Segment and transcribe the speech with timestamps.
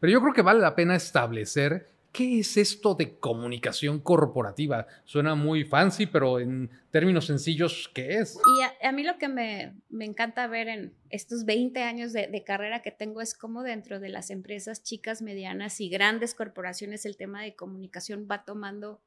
[0.00, 4.88] Pero yo creo que vale la pena establecer ¿Qué es esto de comunicación corporativa?
[5.04, 8.36] Suena muy fancy, pero en términos sencillos, ¿qué es?
[8.36, 12.82] Y a, mí lo que me, encanta ver en estos 20 años de, de, carrera
[12.82, 17.42] que tengo es cómo dentro de las empresas chicas, medianas y grandes corporaciones el tema
[17.42, 19.00] de comunicación va tomando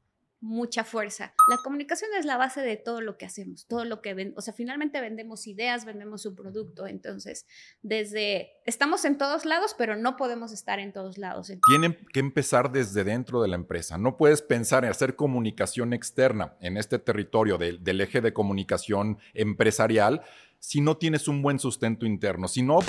[0.44, 1.32] mucha fuerza.
[1.48, 4.42] La comunicación es la base de todo lo que hacemos, todo lo que ven, o
[4.42, 7.46] sea, finalmente vendemos ideas, vendemos un producto, entonces,
[7.80, 11.50] desde, estamos en todos lados, pero no podemos estar en todos lados.
[11.66, 16.56] Tienen que empezar desde dentro de la empresa, no puedes pensar en hacer comunicación externa
[16.60, 20.22] en este territorio del eje de comunicación empresarial
[20.58, 22.80] si no tienes un buen sustento interno, si no...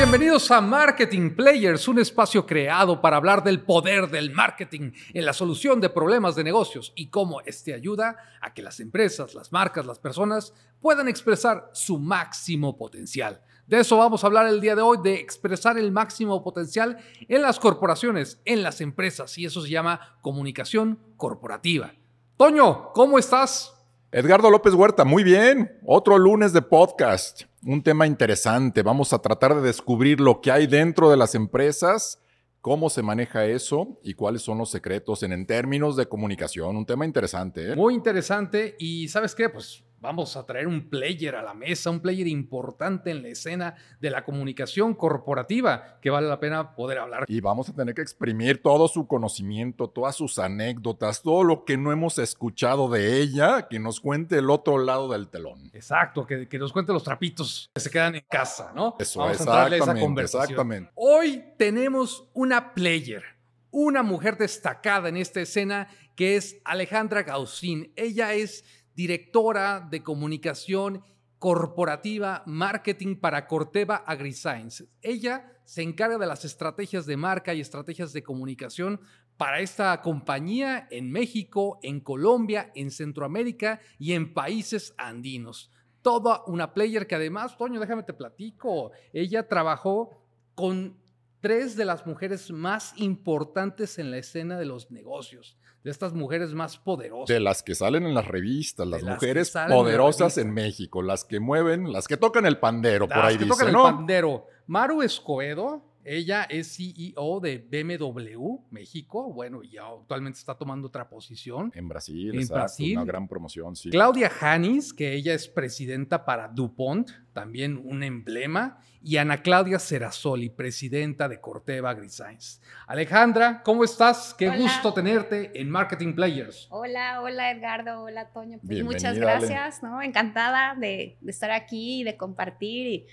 [0.00, 5.34] Bienvenidos a Marketing Players, un espacio creado para hablar del poder del marketing en la
[5.34, 9.84] solución de problemas de negocios y cómo este ayuda a que las empresas, las marcas,
[9.84, 13.42] las personas puedan expresar su máximo potencial.
[13.66, 16.96] De eso vamos a hablar el día de hoy, de expresar el máximo potencial
[17.28, 21.92] en las corporaciones, en las empresas, y eso se llama comunicación corporativa.
[22.38, 23.74] Toño, ¿cómo estás?
[24.10, 25.78] Edgardo López Huerta, muy bien.
[25.84, 27.49] Otro lunes de podcast.
[27.64, 28.82] Un tema interesante.
[28.82, 32.18] Vamos a tratar de descubrir lo que hay dentro de las empresas,
[32.60, 36.76] cómo se maneja eso y cuáles son los secretos en, términos de comunicación.
[36.76, 37.72] Un tema interesante.
[37.72, 37.76] ¿eh?
[37.76, 38.76] Muy interesante.
[38.78, 43.10] Y sabes qué, pues Vamos a traer un player a la mesa, un player importante
[43.10, 47.26] en la escena de la comunicación corporativa que vale la pena poder hablar.
[47.28, 51.76] Y vamos a tener que exprimir todo su conocimiento, todas sus anécdotas, todo lo que
[51.76, 55.70] no hemos escuchado de ella, que nos cuente el otro lado del telón.
[55.74, 58.96] Exacto, que, nos cuente los trapitos que se quedan en casa, ¿no?
[58.98, 60.42] Eso, vamos exactamente, a esa conversación.
[60.44, 60.92] exactamente.
[60.94, 63.22] Hoy tenemos una player,
[63.70, 67.92] una mujer destacada en esta escena que es Alejandra Gausín.
[67.96, 71.02] Ella es directora de comunicación
[71.38, 74.88] corporativa, marketing para Corteva AgriScience.
[75.00, 79.00] Ella se encarga de las estrategias de marca y estrategias de comunicación
[79.38, 85.70] para esta compañía en México, en Colombia, en Centroamérica y en países andinos.
[86.02, 90.22] Toda una player que además, Toño, déjame te platico, ella trabajó
[90.54, 90.98] con
[91.40, 96.52] tres de las mujeres más importantes en la escena de los negocios de estas mujeres
[96.52, 97.34] más poderosas.
[97.34, 101.92] De las que salen en las revistas, las, mujeres poderosas en, México, las que mueven,
[101.92, 104.46] las que tocan el pandero, por ahí que tocan el pandero.
[104.66, 111.70] Maru Escobedo, ella es CEO de BMW México, bueno, y actualmente está tomando otra posición.
[111.74, 112.96] En Brasil, en Brasil.
[112.96, 113.90] una gran promoción, sí.
[113.90, 120.50] Claudia Hanis, que ella es presidenta para DuPont, también un emblema, y Ana Claudia Serasoli,
[120.50, 122.60] presidenta de Corteva AgriScience.
[122.86, 124.34] Alejandra, ¿cómo estás?
[124.34, 126.66] Qué gusto tenerte en Marketing Players.
[126.70, 128.58] Hola, hola Edgardo, hola Toño.
[128.64, 130.02] Pues muchas gracias, ¿no?
[130.02, 133.06] Encantada de, de, estar aquí y de compartir y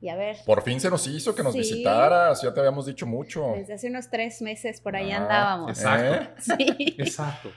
[0.00, 0.36] y a ver.
[0.46, 3.52] Por fin se nos hizo que nos visitaras, ya te habíamos dicho mucho.
[3.56, 5.70] Desde hace unos tres meses por ahí ah, andábamos.
[5.70, 6.40] Exacto.
[6.40, 6.96] Sí.
[6.98, 7.50] Exacto.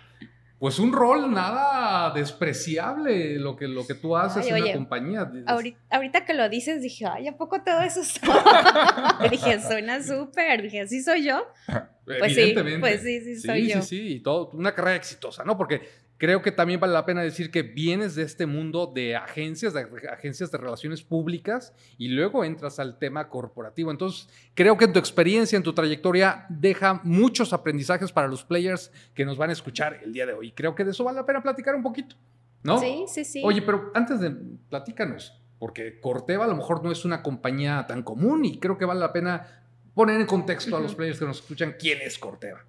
[0.63, 5.29] Pues un rol nada despreciable lo que, lo que tú haces en la compañía.
[5.45, 7.99] Ahorita, que lo dices, dije, ay, ¿a poco todo eso
[9.29, 10.61] dije, suena súper.
[10.61, 11.45] Dije, ¿así soy yo?
[12.05, 13.81] Pues sí, pues sí, sí, soy yo.
[13.81, 15.57] Sí, sí, sí, y todo, una carrera exitosa, ¿no?
[15.57, 15.81] Porque
[16.23, 19.85] Creo que también vale la pena decir que vienes de este mundo de agencias, de
[20.09, 23.91] agencias de relaciones públicas y luego entras al tema corporativo.
[23.91, 28.89] Entonces, creo que en tu experiencia, en tu trayectoria, deja muchos aprendizajes para los players
[29.13, 30.53] que nos van a escuchar el día de hoy.
[30.53, 32.15] Creo que de eso vale la pena platicar un poquito,
[32.63, 32.79] ¿no?
[32.79, 33.41] Sí, sí, sí.
[33.43, 34.31] Oye, pero antes de
[34.69, 38.85] platícanos, porque Corteva a lo mejor no es una compañía tan común y creo que
[38.85, 42.63] vale la pena poner en contexto a los players que nos escuchan quién es Corteva.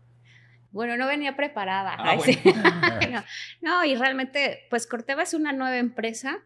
[0.75, 1.95] Bueno, no venía preparada.
[1.97, 2.17] Ah,
[3.63, 6.43] no, y realmente, pues Corteva es una nueva empresa.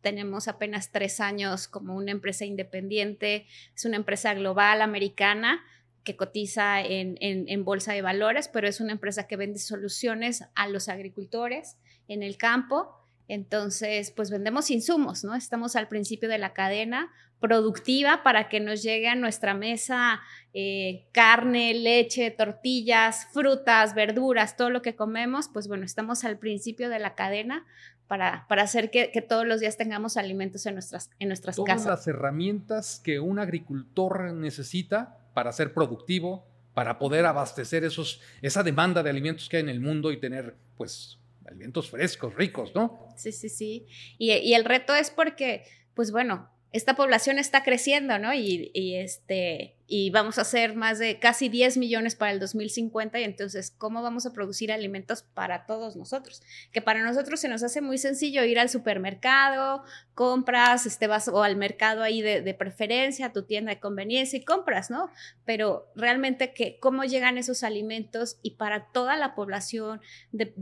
[0.00, 3.46] Tenemos apenas tres años como una empresa independiente.
[3.74, 5.62] Es una empresa global americana
[6.04, 10.68] que cotiza en, en, bolsa de valores, pero es una empresa que vende soluciones a
[10.68, 11.76] los agricultores
[12.08, 12.96] en el campo.
[13.28, 15.34] Entonces, pues vendemos insumos, ¿no?
[15.34, 20.20] Estamos al principio de la cadena productiva para que nos llegue a nuestra mesa
[20.54, 26.88] eh, carne, leche, tortillas, frutas, verduras, todo lo que comemos, pues bueno, estamos al principio
[26.88, 27.66] de la cadena
[28.06, 31.86] para, para hacer que, todos los días tengamos alimentos en nuestras, en nuestras Todas casas.
[31.86, 39.02] las herramientas que un agricultor necesita para ser productivo, para poder abastecer esos, esa demanda
[39.02, 43.08] de alimentos que hay en el mundo y tener, pues, alimentos frescos, ricos, ¿no?
[43.16, 43.86] Sí, sí, sí.
[44.18, 48.34] Y, y el reto es porque, pues bueno, esta población está creciendo, ¿no?
[48.34, 53.24] Y, este, y vamos a ser más de casi 10 millones para el 2050 y
[53.24, 56.42] entonces, ¿cómo vamos a producir alimentos para todos nosotros?
[56.72, 59.84] Que para nosotros se nos hace muy sencillo ir al supermercado,
[60.14, 64.44] compras, este, vas o al mercado ahí de, preferencia, a tu tienda de conveniencia y
[64.44, 65.10] compras, ¿no?
[65.44, 70.00] Pero realmente, que, ¿cómo llegan esos alimentos y para toda la población
[70.32, 70.52] de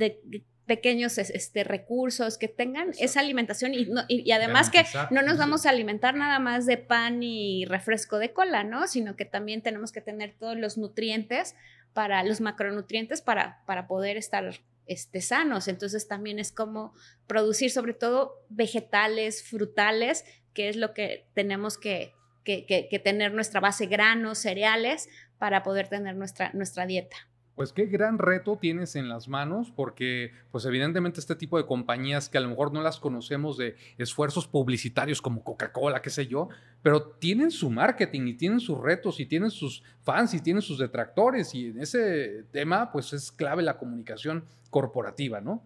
[0.67, 6.15] pequeños este, recursos, que tengan esa alimentación y, además que no nos vamos a alimentar
[6.15, 8.87] nada más de pan y refresco de cola, ¿no?
[8.87, 11.55] Sino que también tenemos que tener todos los nutrientes
[11.93, 15.69] para los macronutrientes para, para poder estar este, sanos.
[15.69, 16.95] Entonces también es como
[17.27, 20.25] producir sobre todo vegetales, frutales,
[20.55, 22.13] que es lo que tenemos que,
[22.43, 25.09] que, que tener nuestra base granos, cereales,
[25.39, 27.17] para poder tener nuestra, nuestra dieta.
[27.55, 32.29] Pues qué gran reto tienes en las manos, porque pues evidentemente este tipo de compañías
[32.29, 36.49] que a lo mejor no las conocemos de esfuerzos publicitarios como Coca-Cola, qué sé yo,
[36.83, 40.79] pero tienen su marketing y tienen sus retos y tienen sus fans y tienen sus
[40.79, 45.63] detractores y en ese tema pues es clave la comunicación corporativa, ¿no?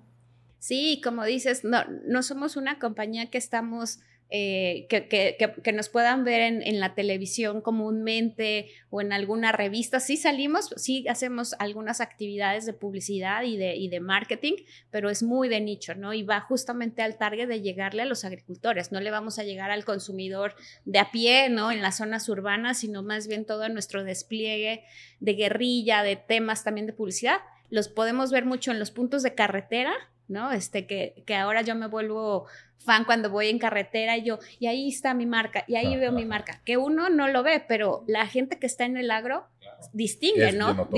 [0.59, 6.43] Sí, como dices, no, no somos una compañía que estamos eh, que, nos puedan ver
[6.43, 10.01] en, la televisión comúnmente o en alguna revista.
[10.01, 14.53] Sí salimos, sí hacemos algunas actividades de publicidad y de, y de marketing,
[14.91, 16.13] pero es muy de nicho, ¿no?
[16.13, 18.93] Y va justamente al target de llegarle a los agricultores.
[18.93, 20.55] No le vamos a llegar al consumidor
[20.85, 21.73] de a pie, ¿no?
[21.73, 24.85] En las zonas urbanas, sino más bien todo nuestro despliegue
[25.21, 27.39] de guerrilla, de temas también de publicidad.
[27.71, 29.95] Los podemos ver mucho en los puntos de carretera,
[30.27, 30.53] ¿no?
[30.53, 32.47] Este, que, que ahora yo me vuelvo
[32.79, 36.13] fan cuando voy en carretera y yo, y ahí está mi marca, y ahí veo
[36.13, 39.47] mi marca, que uno no lo ve, pero la gente que está en el agro
[39.93, 40.89] distingue, ¿no?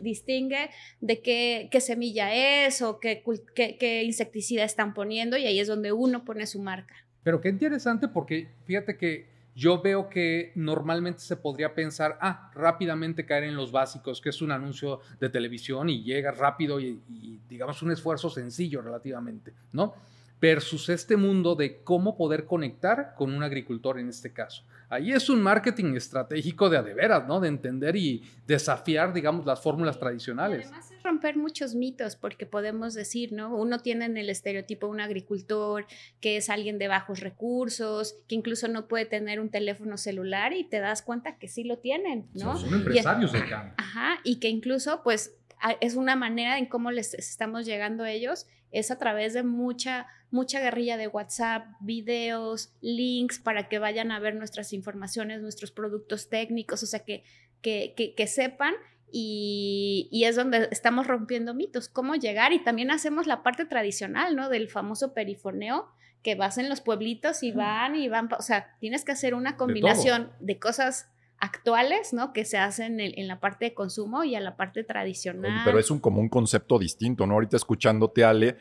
[0.00, 0.70] Distingue
[1.00, 2.34] de qué, qué, semilla
[2.64, 3.22] es o qué,
[3.54, 6.94] qué, qué insecticida están poniendo y ahí es donde uno pone su marca.
[7.22, 13.26] Pero qué interesante porque fíjate que yo veo que normalmente se podría pensar, ah, rápidamente
[13.26, 17.40] caer en los básicos, que es un anuncio de televisión y llega rápido y, y
[17.48, 19.94] digamos un esfuerzo sencillo relativamente, ¿no?
[20.40, 24.64] Versus este mundo de cómo poder conectar con un agricultor en este caso.
[24.88, 27.38] Ahí es un marketing estratégico de a de veras, ¿no?
[27.38, 30.66] De entender y desafiar, digamos, las fórmulas tradicionales.
[30.66, 33.54] además es romper muchos mitos, porque podemos decir, ¿no?
[33.54, 35.86] Uno tiene en el estereotipo un agricultor
[36.20, 40.64] que es alguien de bajos recursos, que incluso no puede tener un teléfono celular y
[40.64, 42.56] te das cuenta que sí lo tienen, ¿no?
[42.56, 43.74] son empresarios de campo.
[43.76, 45.36] Ajá, y que incluso, pues,
[45.80, 50.06] es una manera en cómo les estamos llegando a ellos, es a través de mucha
[50.30, 56.28] mucha guerrilla de WhatsApp, videos, links para que vayan a ver nuestras informaciones, nuestros productos
[56.28, 57.24] técnicos, o sea, que,
[57.62, 58.74] que, que, sepan
[59.10, 64.36] y, y, es donde estamos rompiendo mitos, cómo llegar y también hacemos la parte tradicional,
[64.36, 64.48] ¿no?
[64.48, 65.88] Del famoso perifoneo,
[66.22, 69.56] que vas en los pueblitos y van y van, o sea, tienes que hacer una
[69.56, 71.09] combinación de cosas
[71.40, 72.32] actuales, ¿no?
[72.32, 75.62] Que se hacen en, la parte de consumo y a la parte tradicional.
[75.64, 77.34] Pero es un, como un concepto distinto, ¿no?
[77.34, 78.58] Ahorita escuchándote, Ale,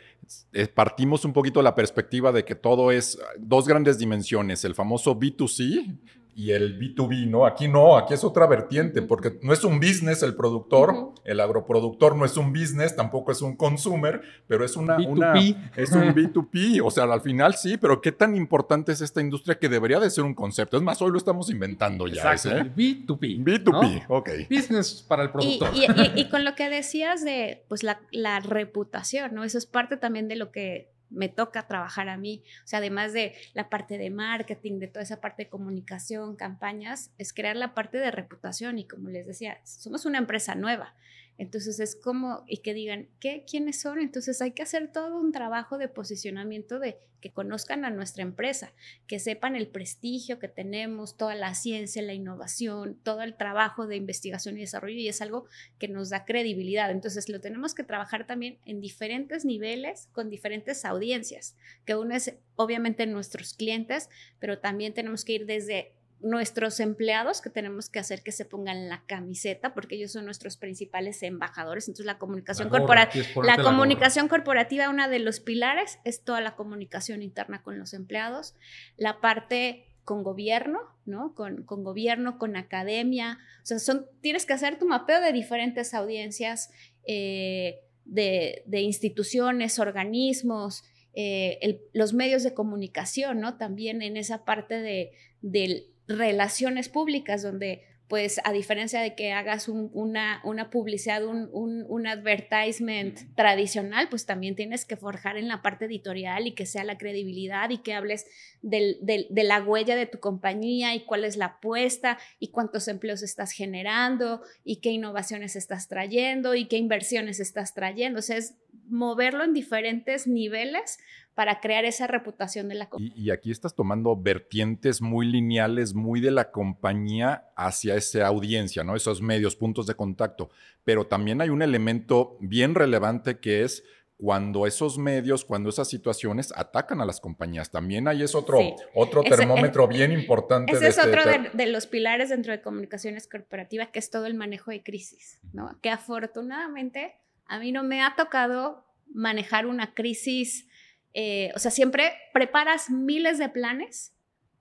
[0.73, 5.19] partimos un poquito de la perspectiva de que todo es dos grandes dimensiones, el famoso
[5.19, 5.97] B2C
[6.39, 7.45] y el B2B, ¿no?
[7.45, 12.15] Aquí no, aquí es otra vertiente, porque no es un business el productor, el agroproductor
[12.15, 15.71] no es un business, tampoco es un consumer, pero es una, B2B.
[15.75, 19.59] es un B2B, o sea, al final sí, pero qué tan importante es esta industria
[19.59, 20.77] que debería de ser un concepto.
[20.77, 22.31] Es más, hoy lo estamos inventando ya.
[22.31, 23.43] Exacto, el B2B.
[23.43, 24.29] B2B, ok.
[24.49, 25.71] Business para el productor.
[26.15, 29.43] Y, con lo que decías de, pues, la, la reputación, ¿no?
[29.43, 32.43] Eso es parte también de lo que me toca trabajar a mí.
[32.63, 37.11] O sea, además de la parte de marketing, de toda esa parte de comunicación, campañas,
[37.17, 38.79] es crear la parte de reputación.
[38.79, 40.93] Y como les decía, somos una empresa nueva.
[41.39, 43.45] Entonces es como, y que digan, ¿qué?
[43.49, 43.99] ¿Quiénes son?
[43.99, 48.73] Entonces hay que hacer todo un trabajo de posicionamiento de que conozcan a nuestra empresa,
[49.07, 53.95] que sepan el prestigio que tenemos, toda la ciencia, la innovación, todo el trabajo de
[53.95, 55.45] investigación y desarrollo, y es algo
[55.77, 56.91] que nos da credibilidad.
[56.91, 61.55] Entonces lo tenemos que trabajar también en diferentes niveles, con diferentes audiencias,
[61.85, 67.49] que uno es obviamente nuestros clientes, pero también tenemos que ir desde nuestros empleados que
[67.49, 71.87] tenemos que hacer que se pongan la camiseta porque ellos son nuestros principales embajadores.
[71.87, 77.21] Entonces la comunicación corporativa, la, comunicación corporativa, uno de los pilares es toda la comunicación
[77.21, 78.55] interna con los empleados,
[78.97, 81.35] la parte con gobierno, ¿no?
[81.35, 83.37] Con, con gobierno, con academia.
[83.61, 86.71] O sea, son, tienes que hacer tu mapeo de diferentes audiencias,
[87.05, 90.83] eh, de, de, instituciones, organismos,
[91.13, 93.57] eh, los medios de comunicación, ¿no?
[93.57, 95.11] También en esa parte de,
[95.41, 102.07] del relaciones públicas, donde pues a diferencia de que hagas una, una, publicidad, un, un,
[102.07, 106.97] advertisement tradicional, pues también tienes que forjar en la parte editorial y que sea la
[106.97, 108.25] credibilidad y que hables
[108.63, 113.51] de la huella de tu compañía y cuál es la apuesta y cuántos empleos estás
[113.51, 118.17] generando y qué innovaciones estás trayendo y qué inversiones estás trayendo.
[118.19, 118.55] O sea, es
[118.87, 120.97] moverlo en diferentes niveles
[121.35, 123.13] para crear esa reputación de la compañía.
[123.15, 128.95] Y, aquí estás tomando vertientes muy lineales, muy de la compañía hacia esa audiencia, ¿no?
[128.95, 130.49] Esos medios, puntos de contacto.
[130.83, 133.83] Pero también hay un elemento bien relevante que es
[134.17, 137.71] cuando esos medios, cuando esas situaciones atacan a las compañías.
[137.71, 138.59] También hay es otro,
[138.93, 140.73] otro termómetro bien importante.
[140.73, 144.25] Ese es este otro de, de, los pilares dentro de comunicaciones corporativas, que es todo
[144.25, 145.79] el manejo de crisis, ¿no?
[145.81, 150.67] Que afortunadamente a mí no me ha tocado manejar una crisis
[151.13, 154.13] eh, o sea, siempre preparas miles de planes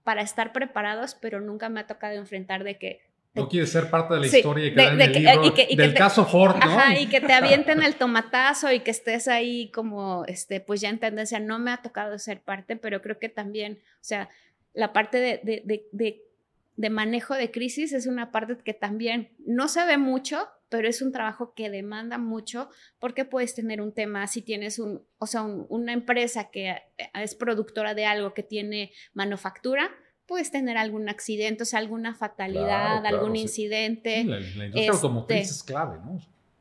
[0.05, 3.03] para estar preparados, pero nunca me ha tocado enfrentar de que...
[3.35, 6.65] no quieres ser parte de la historia y que, del caso Ford, ¿no?
[6.65, 10.89] Ajá, y que te avienten el tomatazo y que estés ahí como, este, pues ya
[10.89, 11.41] en tendencia.
[11.41, 14.31] No me ha tocado ser parte, pero creo que también, o sea,
[14.73, 15.63] la parte de,
[15.93, 16.28] de
[16.91, 21.13] manejo de crisis es una parte que también no se ve mucho, pero es un
[21.13, 25.93] trabajo que demanda mucho porque puedes tener un tema, si tienes un, o sea, una
[25.93, 29.91] empresa que eh, es productora de algo que tiene manufactura,
[30.27, 34.25] puedes tener algún accidente, o sea, alguna fatalidad, algún incidente.
[34.25, 36.21] la, industria automotriz este, es clave, ¿no?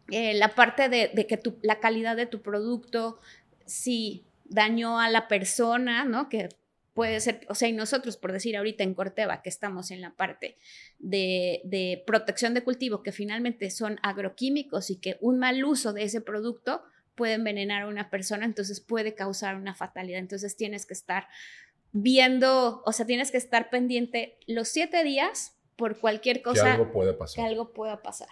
[0.09, 3.19] Eh, la parte de, de que tu, la calidad de tu producto,
[3.65, 6.29] si dañó a la persona, ¿no?
[6.29, 6.49] Que
[6.97, 10.15] puede ser, o sea, y nosotros, por decir ahorita en Corteva, que estamos en la
[10.15, 10.57] parte
[10.97, 16.21] de, protección de cultivo, que finalmente son agroquímicos y que un mal uso de ese
[16.21, 16.81] producto
[17.13, 20.17] puede envenenar a una persona, entonces puede causar una fatalidad.
[20.17, 21.27] Entonces tienes que estar
[21.91, 26.63] viendo, o sea, tienes que estar pendiente los siete días por cualquier cosa.
[26.63, 27.35] Que algo pueda pasar.
[27.35, 28.29] Que algo pueda pasar.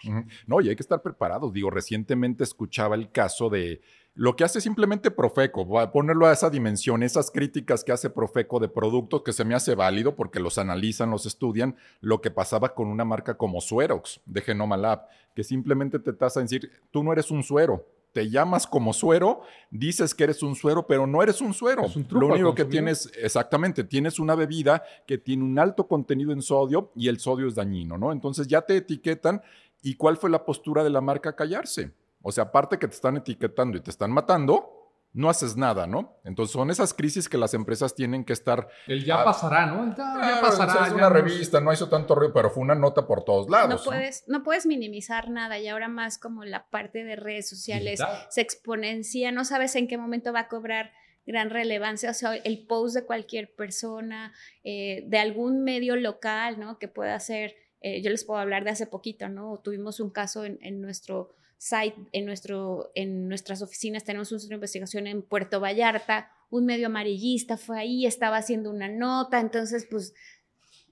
[0.47, 1.53] No, y hay que estar preparados.
[1.53, 3.81] Digo, recientemente escuchaba el caso de
[4.15, 8.09] lo que hace simplemente Profeco, voy a ponerlo a esa dimensión, esas críticas que hace
[8.09, 12.31] Profeco de productos que se me hace válido porque los analizan, los estudian, lo que
[12.31, 15.05] pasaba con una marca como Suerox de Genoma Lab,
[15.35, 19.41] que simplemente te tasa a decir, tú no eres un suero, te llamas como suero,
[19.69, 21.83] dices que eres un suero, pero no eres un suero.
[22.11, 26.93] Lo único que tienes, exactamente, tienes una bebida que tiene un alto contenido en sodio
[26.95, 28.13] y el sodio es dañino, ¿no?
[28.13, 29.41] Entonces ya te etiquetan.
[29.81, 31.35] ¿Y cuál fue la postura de la marca?
[31.35, 31.91] Callarse.
[32.27, 36.19] O sea, aparte que te están etiquetando y te están matando, no haces nada, ¿no?
[36.23, 38.67] Entonces son esas crisis que las empresas tienen que estar...
[38.87, 39.95] El ya pasará, ¿no?
[39.95, 40.87] ya, pasará.
[40.87, 43.85] Es una revista, no hizo tanto ruido, pero fue una nota por todos lados.
[43.85, 44.41] No puedes, ¿no?
[44.41, 49.45] puedes minimizar nada y ahora más como la parte de redes sociales se exponencia, no
[49.45, 50.93] sabes en qué momento va a cobrar
[51.27, 56.79] gran relevancia, o sea, el post de cualquier persona, eh, de algún medio local, ¿no?
[56.79, 59.59] Que pueda ser, eh, yo les puedo hablar de hace poquito, ¿no?
[59.63, 61.35] Tuvimos un caso en, en nuestro
[61.65, 66.67] site, en, nuestro, en nuestras oficinas tenemos un centro de investigación en Puerto Vallarta, un
[66.67, 70.13] medio amarillista fue ahí, estaba haciendo una nota, entonces pues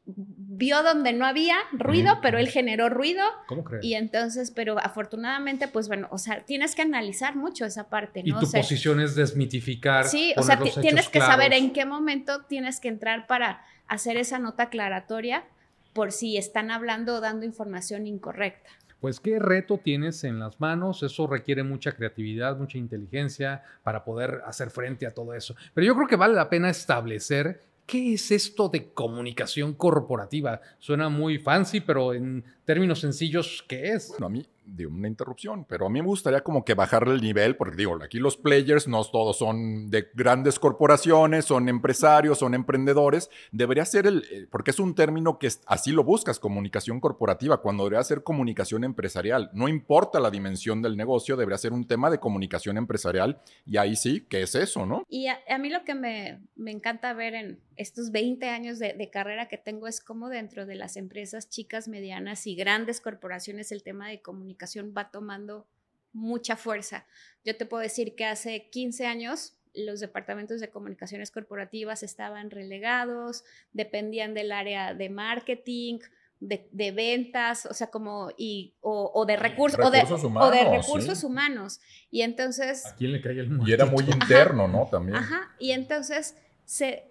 [0.06, 3.24] vio donde no había ruido, pero él generó ruido.
[3.48, 3.86] ¿Cómo crees?
[3.86, 8.38] Y entonces, pero afortunadamente, pues bueno, o sea, tienes que analizar mucho esa parte, ¿no?
[8.38, 10.06] Y tu posición es desmitificar.
[10.06, 14.40] Sí, o sea, tienes que saber en qué momento tienes que entrar para hacer esa
[14.40, 15.46] nota aclaratoria
[15.94, 18.72] por si están hablando o dando información incorrecta
[19.04, 24.42] pues qué reto tienes en las manos, eso requiere mucha creatividad, mucha inteligencia para poder
[24.46, 25.58] hacer frente a todo eso.
[25.74, 30.62] Pero yo creo que vale la pena establecer qué es esto de comunicación corporativa.
[30.80, 34.08] Suena muy fancy, pero en términos sencillos, ¿qué es?
[34.08, 34.46] Bueno, a mí
[34.76, 37.98] de una interrupción, pero a mí me gustaría como que bajarle el nivel, porque digo,
[38.04, 44.08] aquí los players no todos son de grandes corporaciones, son empresarios, son emprendedores, debería ser
[44.08, 48.24] el, eh, porque es un término que así lo buscas, comunicación corporativa, cuando debería ser
[48.24, 53.42] comunicación empresarial, no importa la dimensión del negocio, debería ser un tema de comunicación empresarial
[53.66, 55.04] y ahí sí, ¿qué es eso, no?
[55.08, 59.10] Y a, mí lo que me, me, encanta ver en estos 20 años de, de
[59.10, 63.84] carrera que tengo es cómo dentro de las empresas chicas, medianas y grandes corporaciones el
[63.84, 65.68] tema de comunicación va tomando
[66.14, 67.06] mucha fuerza.
[67.44, 73.44] Yo te puedo decir que hace 15 años los departamentos de comunicaciones corporativas estaban relegados,
[73.74, 76.00] dependían del área de marketing,
[76.40, 81.24] de, ventas, o sea, como, y, o, de recursos, o de, humanos, o de recursos
[81.24, 81.80] humanos.
[82.12, 82.86] Y entonces...
[82.86, 84.88] ¿A quién le cae el Y era muy interno, ¿no?
[84.92, 85.16] También.
[85.16, 86.36] Ajá, y entonces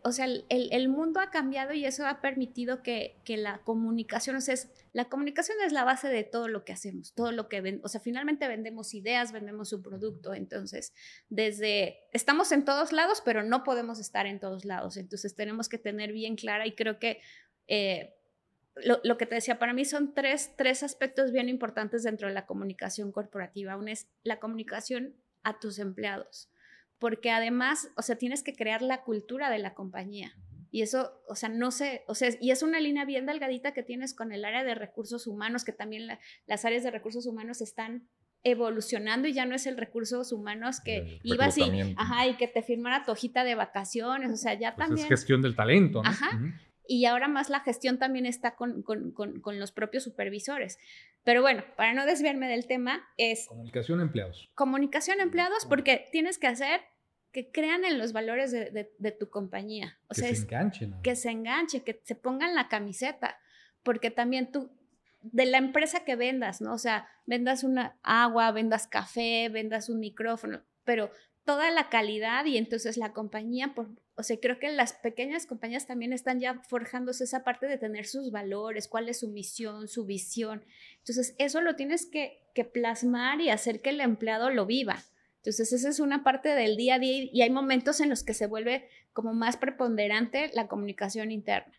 [0.02, 4.56] o sea, el, mundo ha cambiado y eso ha permitido que, la comunicación, o sea,
[4.92, 8.00] la comunicación es la base de todo lo que hacemos, todo lo que o sea,
[8.00, 10.92] finalmente vendemos ideas, vendemos un producto, entonces,
[11.28, 15.78] desde, estamos en todos lados, pero no podemos estar en todos lados, entonces tenemos que
[15.78, 17.20] tener bien clara y creo que...
[17.68, 18.14] Eh,
[18.74, 22.46] lo, que te decía, para mí son tres, tres aspectos bien importantes dentro de la
[22.46, 23.76] comunicación corporativa.
[23.76, 26.48] Uno es la comunicación a tus empleados,
[27.02, 30.38] porque además, o sea, tienes que crear la cultura de la compañía.
[30.70, 33.82] Y eso, o sea, no sé, o sea, y es una línea bien delgadita que
[33.82, 36.06] tienes con el área de recursos humanos, que también
[36.46, 38.08] las áreas de recursos humanos están
[38.44, 42.62] evolucionando y ya no es el recursos humanos que ibas y, ajá, y que te
[42.62, 45.06] firmara tu hojita de vacaciones, o sea, ya pues también...
[45.06, 46.08] Es gestión del talento, ¿no?
[46.08, 46.40] Ajá.
[46.92, 50.78] Y ahora más la gestión también está con, con, con, los propios supervisores.
[51.24, 53.46] Pero bueno, para no desviarme del tema, es...
[53.46, 54.50] Comunicación empleados.
[54.54, 56.82] Comunicación empleados porque tienes que hacer
[57.32, 59.98] que crean en los valores de, de, tu compañía.
[60.08, 60.94] O que sea, se enganchen.
[61.02, 63.38] Que se enganche, que se pongan la camiseta,
[63.82, 64.70] porque también tú,
[65.22, 66.74] de la empresa que vendas, ¿no?
[66.74, 71.10] O sea, vendas una agua, vendas café, vendas un micrófono, pero
[71.46, 75.86] toda la calidad y entonces la compañía, por, o sea, creo que las pequeñas compañías
[75.86, 80.04] también están ya forjándose esa parte de tener sus valores, cuál es su misión, su
[80.04, 80.64] visión.
[80.98, 85.02] Entonces, eso lo tienes que, que plasmar y hacer que el empleado lo viva.
[85.36, 88.34] Entonces, esa es una parte del día a día y hay momentos en los que
[88.34, 91.72] se vuelve como más preponderante la comunicación interna.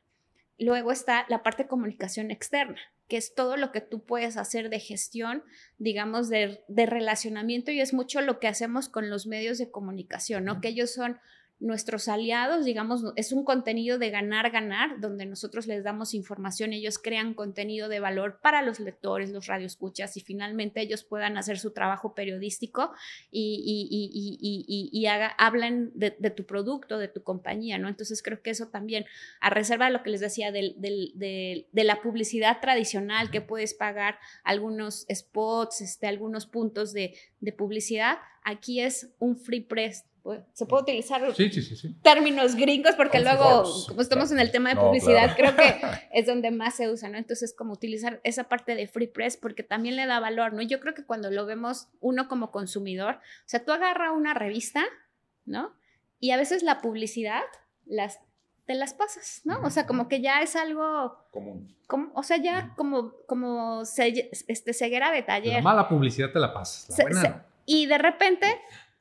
[0.58, 4.70] Luego está la parte de comunicación externa, que es todo lo que tú puedes hacer
[4.70, 5.44] de gestión,
[5.78, 10.46] digamos, de, de relacionamiento y es mucho lo que hacemos con los medios de comunicación,
[10.46, 10.60] ¿no?
[10.60, 11.20] Que ellos son
[11.64, 17.00] nuestros aliados, digamos, es un contenido de ganar, ganar, donde nosotros les damos información, ellos
[17.00, 21.72] crean contenido de valor para los lectores, los radioescuchas y finalmente ellos puedan hacer su
[21.72, 22.92] trabajo periodístico
[23.32, 23.62] y,
[24.92, 25.06] y,
[25.38, 27.88] hablan de, tu producto, de tu compañía, ¿no?
[27.88, 29.06] Entonces creo que eso también,
[29.40, 35.06] a reserva de lo que les decía de, la publicidad tradicional, que puedes pagar algunos
[35.10, 40.06] spots, este, algunos puntos de, de publicidad, aquí es un free press
[40.54, 41.22] se puede utilizar
[42.02, 45.82] términos gringos porque luego, como estamos en el tema de publicidad, creo que
[46.14, 47.18] es donde más se usa, ¿no?
[47.18, 50.62] Entonces, como utilizar esa parte de free press porque también le da valor, ¿no?
[50.62, 54.84] Yo creo que cuando lo vemos uno como consumidor, o sea, tú agarras una revista,
[55.46, 55.74] ¿no?
[56.20, 57.42] Y a veces la publicidad
[57.86, 58.20] las
[58.66, 59.60] te las pasas, ¿no?
[59.62, 61.76] O sea, como que ya es algo común.
[61.88, 65.56] Como, o sea, ya como, como este, ceguera de taller.
[65.56, 66.98] La mala publicidad te la pasas.
[67.66, 68.48] y de repente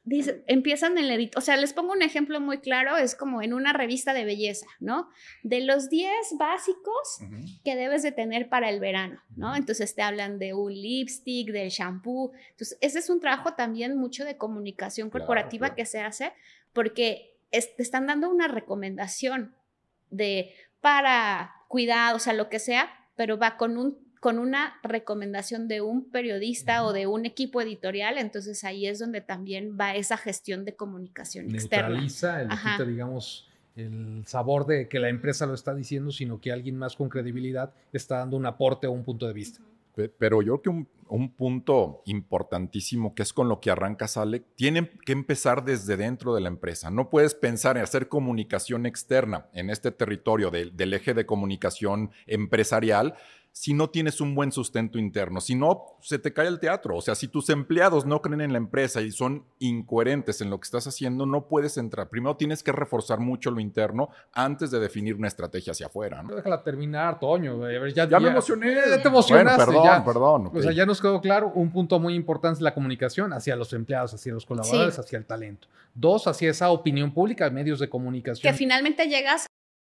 [0.05, 3.41] dice, empiezan en el edit, o sea, les pongo un ejemplo muy claro, es como
[3.41, 5.09] en una revista de belleza, ¿no?
[5.43, 7.21] De los 10 básicos
[7.65, 9.55] que debes de tener para el verano, ¿no?
[9.55, 12.33] Entonces te hablan de un lipstick, del shampoo.
[12.51, 16.33] Entonces, ese es un trabajo también mucho de comunicación corporativa que se hace
[16.73, 19.55] porque te están dando una recomendación
[20.11, 25.67] de para cuidado, o sea, lo que sea, pero va con un con una recomendación
[25.67, 30.17] de un periodista o de un equipo editorial, entonces ahí es donde también va esa
[30.17, 32.77] gestión de comunicación Neutraliza, externa.
[32.79, 36.95] el digamos, el sabor de que la empresa lo está diciendo, sino que alguien más
[36.95, 39.61] con credibilidad está dando un aporte o un punto de vista.
[39.97, 44.41] Pero yo creo que un, un, punto importantísimo que es con lo que arranca Sale,
[44.55, 46.91] tiene que empezar desde dentro de la empresa.
[46.91, 53.17] No puedes pensar en hacer comunicación externa en este territorio del eje de comunicación empresarial
[53.53, 55.41] si no tienes un buen sustento interno.
[55.41, 56.97] Si no, se te cae el teatro.
[56.97, 60.59] O sea, si tus empleados no creen en la empresa y son incoherentes en lo
[60.59, 62.09] que estás haciendo, no puedes entrar.
[62.09, 66.23] Primero tienes que reforzar mucho lo interno antes de definir una estrategia hacia afuera.
[66.23, 66.35] ¿no?
[66.35, 67.61] Déjala terminar, Toño.
[67.91, 68.75] ya, ya, me emocioné.
[68.89, 69.67] Ya te emocionaste.
[69.67, 70.51] perdón, perdón.
[70.55, 73.73] O sea, ya nos quedó claro, un punto muy importante es la comunicación hacia los
[73.75, 75.69] empleados, hacia los colaboradores, hacia el talento.
[75.95, 78.51] Dos, hacia esa opinión pública, medios de comunicación.
[78.51, 79.47] Que finalmente llegas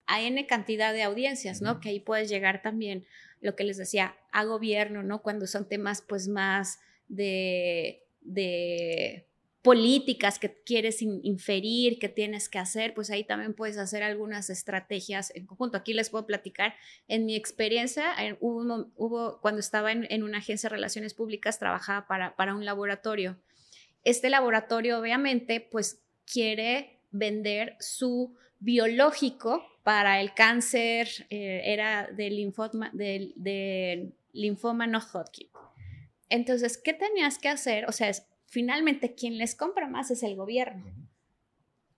[0.09, 1.79] a N cantidad de audiencias, ¿no?
[1.79, 3.05] Que ahí puedes llegar también
[3.41, 5.21] lo que les decía, a gobierno, ¿no?
[5.21, 9.27] Cuando son temas pues más de, de
[9.61, 15.31] políticas que quieres inferir, que tienes que hacer, pues ahí también puedes hacer algunas estrategias
[15.35, 15.77] en conjunto.
[15.77, 16.73] Aquí les puedo platicar,
[17.07, 22.35] en mi experiencia, hubo, hubo cuando estaba en, una agencia de relaciones públicas, trabajaba para,
[22.35, 23.37] para un laboratorio.
[24.03, 32.91] Este laboratorio obviamente pues quiere vender su biológico para el cáncer, eh, era de linfoma,
[32.93, 35.47] de, linfoma no Hodgkin.
[36.29, 37.85] Entonces, ¿qué tenías que hacer?
[37.89, 38.11] O sea,
[38.45, 40.85] finalmente quien les compra más es el gobierno.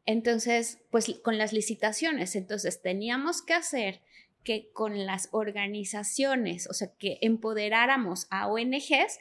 [0.06, 4.00] Entonces, pues con las licitaciones, entonces teníamos que hacer
[4.46, 9.20] que con las organizaciones, o sea, que empoderáramos a ONGs,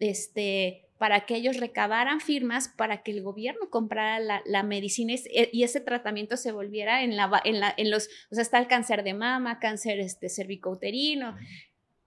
[0.00, 5.14] este, para que ellos recabaran firmas para que el gobierno comprara la, medicina
[5.52, 8.66] y, ese tratamiento se volviera en, la, en, la, en los, o sea, está el
[8.66, 11.36] cáncer de mama, cáncer este, cervicouterino,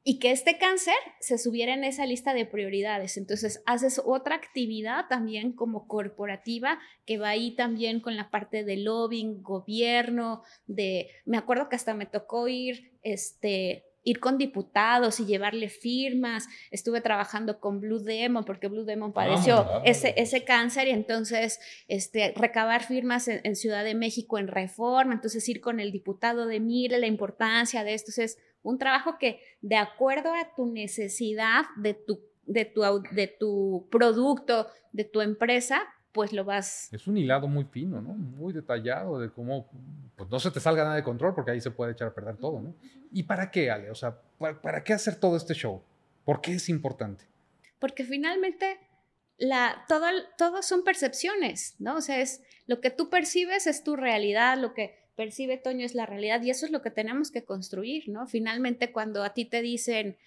[0.04, 3.18] y que este cáncer se subiera en esa lista de prioridades.
[3.18, 8.78] Entonces, haces otra actividad también como corporativa que va ahí también con la parte de
[8.78, 15.26] lobbying, gobierno, de, me acuerdo que hasta me tocó ir, este, ir con diputados y
[15.26, 16.48] llevarle firmas.
[16.72, 21.60] Estuve trabajando con Blue Demon porque Blue Demon padeció Ah, ese, ese cáncer y entonces
[21.88, 26.46] este, recabar firmas en, en, Ciudad de México en reforma, entonces ir con el diputado
[26.46, 28.12] de mire la importancia de esto.
[28.22, 33.88] Es un trabajo que de acuerdo a tu necesidad de tu, de tu, de tu
[33.92, 36.92] producto, de tu empresa, pues lo vas...
[36.94, 38.14] Es un hilado muy fino, ¿no?
[38.14, 39.70] Muy detallado de cómo
[40.16, 42.38] pues no se te salga nada de control porque ahí se puede echar a perder
[42.38, 42.76] todo, ¿no?
[43.12, 43.90] ¿Y para qué, Ale?
[43.90, 45.82] O sea, ¿para, para qué hacer todo este show?
[46.26, 47.26] ¿Por qué es importante?
[47.80, 48.80] Porque finalmente
[49.38, 50.06] la, todo,
[50.38, 51.98] todo son percepciones, ¿no?
[51.98, 55.96] O sea, es lo que tú percibes es tu realidad, lo que percibe Toño es
[55.96, 58.28] la realidad y eso es lo que tenemos que construir, ¿no?
[58.28, 60.18] Finalmente cuando a ti te dicen,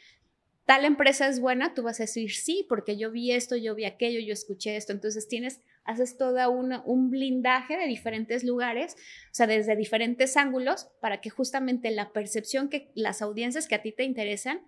[0.66, 3.84] tal empresa es buena, tú vas a decir sí, porque yo vi esto, yo vi
[3.84, 4.92] aquello, yo escuché esto.
[4.92, 10.88] Entonces tienes, haces todo una, un blindaje de diferentes lugares, o sea, desde diferentes ángulos,
[11.00, 14.60] para que justamente la percepción que las audiencias que a ti te interesan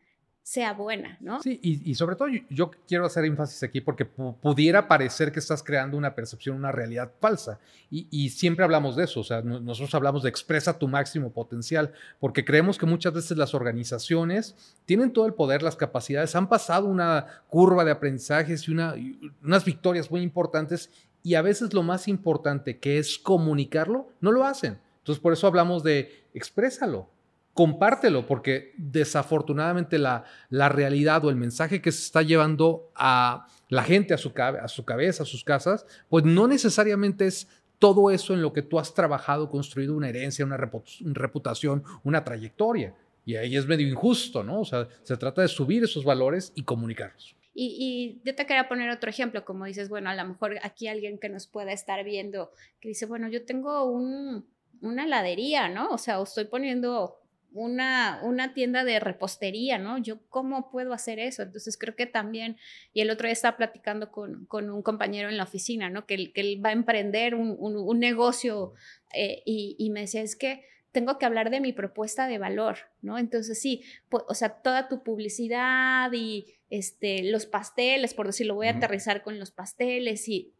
[0.47, 1.43] sea buena, ¿no?
[1.43, 5.97] Sí, y, sobre todo yo, quiero hacer énfasis aquí porque pudiera parecer que estás creando
[5.97, 7.59] una percepción, una realidad falsa.
[7.91, 12.45] Y, siempre hablamos de eso, o sea, nosotros hablamos de expresa tu máximo potencial, porque
[12.45, 14.55] creemos que muchas veces las organizaciones
[14.85, 18.95] tienen todo el poder, las capacidades, han pasado una curva de aprendizajes y, una,
[19.43, 20.93] unas victorias muy importantes,
[21.25, 24.79] y a veces lo más importante que es comunicarlo, no lo hacen.
[24.99, 27.11] Entonces, por eso hablamos de exprésalo,
[27.57, 33.83] compártelo, porque desafortunadamente la, la, realidad o el mensaje que se está llevando a la
[33.83, 38.35] gente a su, a su cabeza, a sus casas, pues no necesariamente es todo eso
[38.35, 42.95] en lo que tú has trabajado, construido una herencia, una reputación, una trayectoria.
[43.25, 44.61] Y ahí es medio injusto, ¿no?
[44.61, 47.37] O sea, se trata de subir esos valores y comunicarlos.
[47.55, 50.89] Y, y, yo te quería poner otro ejemplo, como dices, bueno, a lo mejor aquí
[50.89, 54.47] alguien que nos pueda estar viendo, que dice, bueno, yo tengo un,
[54.83, 55.89] una heladería, ¿no?
[55.89, 57.17] O sea, o estoy poniendo
[57.63, 59.99] una, una, tienda de repostería, ¿no?
[59.99, 61.43] Yo, ¿cómo puedo hacer eso?
[61.43, 62.57] Entonces, creo que también,
[62.93, 66.07] y el otro día estaba platicando con, con un compañero en la oficina, ¿no?
[66.07, 68.75] Que, él, que él va a emprender un, un, un negocio
[69.15, 72.79] eh, y, y, me decía, es que tengo que hablar de mi propuesta de valor,
[73.03, 73.19] ¿no?
[73.19, 78.69] Entonces, sí, pues, o sea, toda tu publicidad y este, los pasteles, por decirlo, voy
[78.69, 80.55] a aterrizar con los pasteles y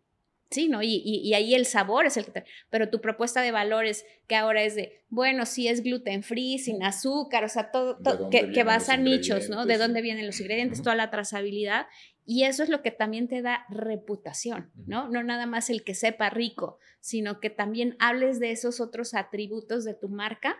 [0.51, 0.81] Sí, ¿no?
[0.83, 2.45] Y, y, y, ahí el sabor es el que te...
[2.71, 6.85] Pero tu propuesta de valores que ahora es de, bueno, sí es gluten free, sin
[6.85, 9.67] azúcar, o sea, todo, todo que, que vas a nichos, ¿no?
[9.67, 10.85] De dónde vienen los ingredientes, uh -huh.
[10.85, 11.87] toda la trazabilidad.
[12.25, 15.09] Y eso es lo que también te da reputación, ¿no?
[15.09, 19.85] No nada más el que sepa rico, sino que también hables de esos otros atributos
[19.85, 20.57] de tu marca,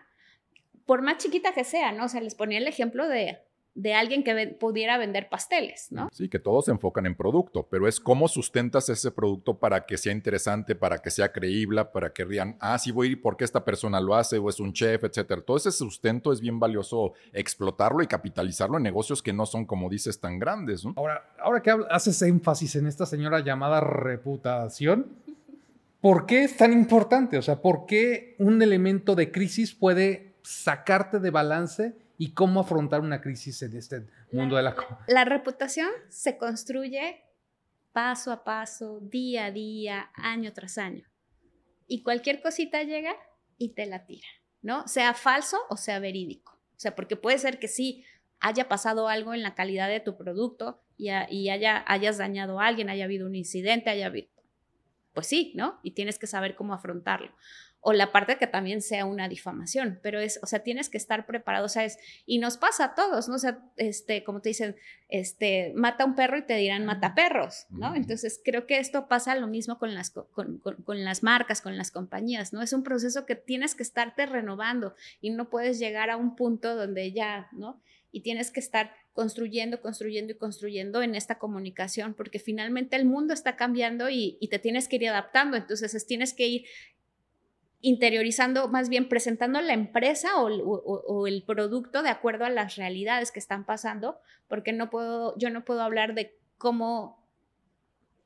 [0.85, 2.05] por más chiquita que sea, ¿no?
[2.05, 3.39] O sea, les ponía el ejemplo de
[3.77, 6.09] de alguien que ve, pudiera vender pasteles, ¿no?
[6.11, 9.99] Sí, que todos se enfocan en producto, pero es cómo sustentas ese producto para que
[9.99, 13.45] sea interesante, para que sea creíble, para que digan, ah, sí voy a ir porque
[13.45, 15.43] esta persona lo hace o es un chef, etcétera.
[15.43, 19.91] Todo ese sustento es bien valioso explotarlo y capitalizarlo en negocios que no son, como
[19.91, 20.95] dices, tan grandes, ¿no?
[20.97, 25.07] Ahora, ahora que haces énfasis en esta señora llamada reputación,
[26.01, 27.37] ¿por qué es tan importante?
[27.37, 33.01] O sea, ¿por qué un elemento de crisis puede sacarte de balance y cómo afrontar
[33.01, 35.05] una crisis en este mundo la, de la...
[35.09, 37.25] La reputación se construye
[37.93, 41.09] paso a paso, día a día, año tras año.
[41.87, 43.15] Y cualquier cosita llega
[43.59, 44.27] y te la tira,
[44.63, 44.87] ¿no?
[44.89, 46.53] Sea falso o sea verídico.
[46.77, 48.05] O sea, porque puede ser que sí
[48.41, 52.61] haya pasado algo en la calidad de tu producto y, a, y haya, hayas dañado
[52.61, 54.29] a alguien, haya habido un incidente, haya habido...
[55.15, 55.81] Pues sí, ¿no?
[55.83, 57.33] Y tienes que saber cómo afrontarlo
[57.89, 61.25] o la parte que también sea una difamación, pero es, o sea, tienes que estar
[61.25, 63.37] preparado, o sea, es, y nos pasa a todos, ¿no?
[63.37, 64.75] O sea, este, como te dicen,
[65.09, 67.95] este, mata un perro y te dirán mata perros, ¿no?
[67.95, 71.77] Entonces, creo que esto pasa lo mismo con las, con, con, con las marcas, con
[71.77, 72.61] las compañías, ¿no?
[72.61, 76.75] Es un proceso que tienes que estarte renovando y no puedes llegar a un punto
[76.75, 77.81] donde ya, ¿no?
[78.11, 83.33] Y tienes que estar construyendo, construyendo y construyendo en esta comunicación, porque finalmente el mundo
[83.33, 86.67] está cambiando y, y te tienes que ir adaptando, entonces es, tienes que ir
[87.81, 93.39] interiorizando, más bien presentando la empresa o, el producto de acuerdo a las realidades que
[93.39, 97.25] están pasando, porque no puedo, yo no puedo hablar de cómo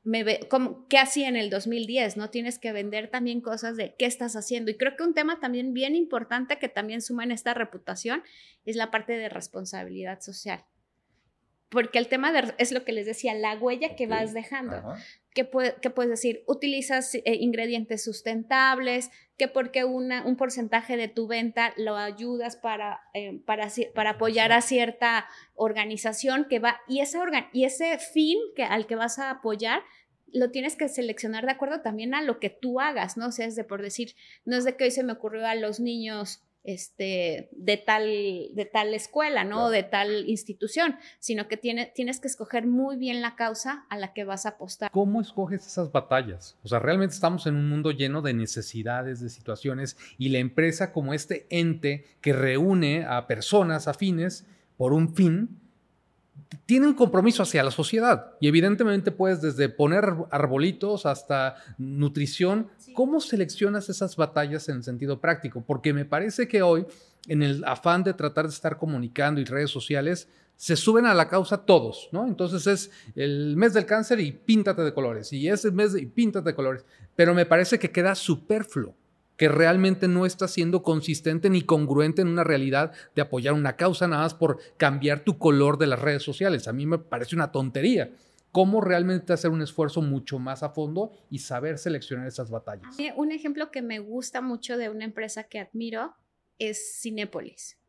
[0.03, 2.29] me ve, cómo, qué hacía en el 2010, ¿no?
[2.29, 4.71] Tienes que vender también cosas de qué estás haciendo.
[4.71, 8.23] Y creo que un tema también bien importante que también suma en esta reputación
[8.65, 10.63] es la parte de responsabilidad social.
[11.71, 14.07] Porque el tema de, es lo que les decía, la huella que okay.
[14.07, 14.75] vas dejando.
[14.75, 14.97] Ajá.
[15.33, 16.43] ¿Qué, puede, ¿Qué, puedes decir?
[16.45, 22.99] Utilizas eh, ingredientes sustentables, que porque una, un porcentaje de tu venta lo ayudas para,
[23.13, 28.37] eh, para, para apoyar a cierta organización que va, y ese, organ, y ese fin
[28.57, 29.83] que, al que vas a apoyar,
[30.33, 33.27] lo tienes que seleccionar de acuerdo también a lo que tú hagas, ¿no?
[33.27, 35.55] O sea, es de por decir, no es de que hoy se me ocurrió a
[35.55, 39.69] los niños este, de, tal, de tal escuela, ¿no?
[39.69, 44.13] De tal institución, sino que tiene, tienes que escoger muy bien la causa a la
[44.13, 44.91] que vas a apostar.
[44.91, 46.57] ¿Cómo escoges esas batallas?
[46.63, 50.91] O sea, realmente estamos en un mundo lleno de necesidades, de situaciones, y la empresa
[50.91, 54.45] como este ente que reúne a personas afines
[54.77, 55.61] por un fin,
[56.65, 62.67] tiene un compromiso hacia la sociedad y evidentemente puedes desde poner arbolitos hasta nutrición.
[62.93, 65.63] ¿Cómo seleccionas esas batallas en sentido práctico?
[65.65, 66.85] Porque me parece que hoy,
[67.27, 71.27] en el afán de tratar de estar comunicando y redes sociales, se suben a la
[71.27, 72.27] causa todos, ¿no?
[72.27, 76.01] Entonces es el mes del cáncer y píntate de colores, y es el mes de,
[76.01, 76.85] y píntate de colores.
[77.15, 78.95] Pero me parece que queda superfluo
[79.41, 84.07] que realmente no está siendo consistente ni congruente en una realidad de apoyar una causa
[84.07, 86.67] nada más por cambiar tu color de las redes sociales.
[86.67, 88.11] A mí me parece una tontería.
[88.51, 92.95] ¿Cómo realmente hacer un esfuerzo mucho más a fondo y saber seleccionar esas batallas?
[93.15, 96.13] Un ejemplo que me gusta mucho de una empresa que admiro
[96.59, 97.79] es Cinépolis.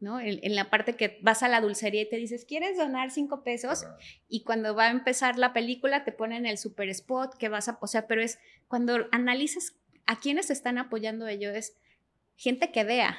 [0.00, 0.20] ¿no?
[0.20, 3.86] En, la parte que vas a la dulcería y te dices, ¿quieres donar cinco pesos?
[4.28, 7.78] Y cuando va a empezar la película te ponen el super spot que vas a,
[7.80, 11.76] o sea, pero es cuando analizas a quienes están apoyando ello es
[12.36, 13.18] gente que vea,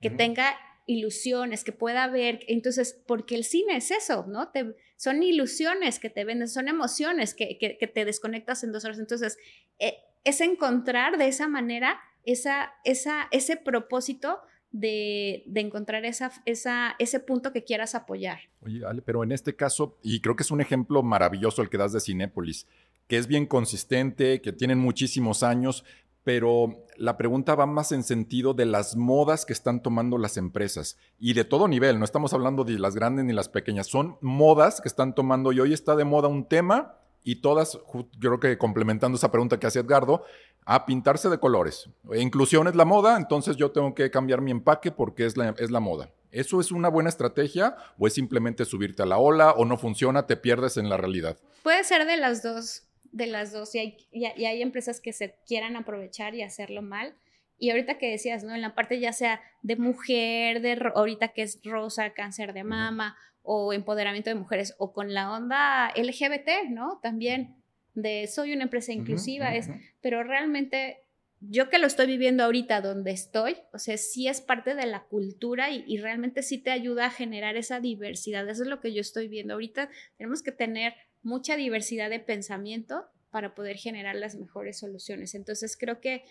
[0.00, 2.40] que tenga ilusiones, que pueda ver.
[2.48, 4.48] Entonces, porque el cine es eso, ¿no?
[4.48, 8.98] Te, son ilusiones que te venden, son emociones que, que, te desconectas en dos horas.
[8.98, 9.38] Entonces,
[9.78, 14.40] eh, es encontrar de esa manera esa, esa, ese propósito
[14.72, 18.40] de, de, encontrar esa, esa, ese punto que quieras apoyar.
[18.60, 21.78] Oye, Ale, pero en este caso, y creo que es un ejemplo maravilloso el que
[21.78, 22.66] das de Cinépolis,
[23.08, 25.84] que es bien consistente, que tienen muchísimos años,
[26.24, 30.98] pero la pregunta va más en sentido de las modas que están tomando las empresas
[31.18, 34.80] y de todo nivel, no estamos hablando de las grandes ni las pequeñas, son modas
[34.80, 37.78] que están tomando y hoy está de moda un tema y todas,
[38.18, 40.24] creo que complementando esa pregunta que hace Edgardo,
[40.64, 41.88] a pintarse de colores.
[42.14, 45.70] Inclusión es la moda, entonces yo tengo que cambiar mi empaque porque es la, es
[45.70, 46.10] la moda.
[46.30, 50.26] ¿Eso es una buena estrategia o es simplemente subirte a la ola o no funciona,
[50.26, 51.36] te pierdes en la realidad?
[51.62, 55.34] Puede ser de las dos de las dos y hay, y hay empresas que se
[55.46, 57.14] quieran aprovechar y hacerlo mal.
[57.58, 58.54] Y ahorita que decías, ¿no?
[58.54, 63.16] En la parte ya sea de mujer, de ahorita que es rosa, cáncer de mama
[63.42, 66.98] o empoderamiento de mujeres o con la onda LGBT, ¿no?
[67.02, 67.56] También
[67.94, 69.68] de soy una empresa inclusiva, es,
[70.00, 71.02] pero realmente
[71.40, 75.04] yo que lo estoy viviendo ahorita donde estoy, o sea, sí es parte de la
[75.04, 78.48] cultura y, y, realmente sí te ayuda a generar esa diversidad.
[78.48, 79.54] Eso es lo que yo estoy viendo.
[79.54, 85.34] Ahorita tenemos que tener mucha diversidad de pensamiento para poder generar las mejores soluciones.
[85.34, 86.24] Entonces creo que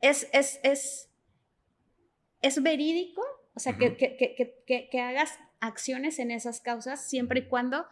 [0.00, 1.10] es, es, es,
[2.42, 3.22] es verídico,
[3.54, 7.86] o sea, que, que, que, que, hagas acciones en esas causas siempre y cuando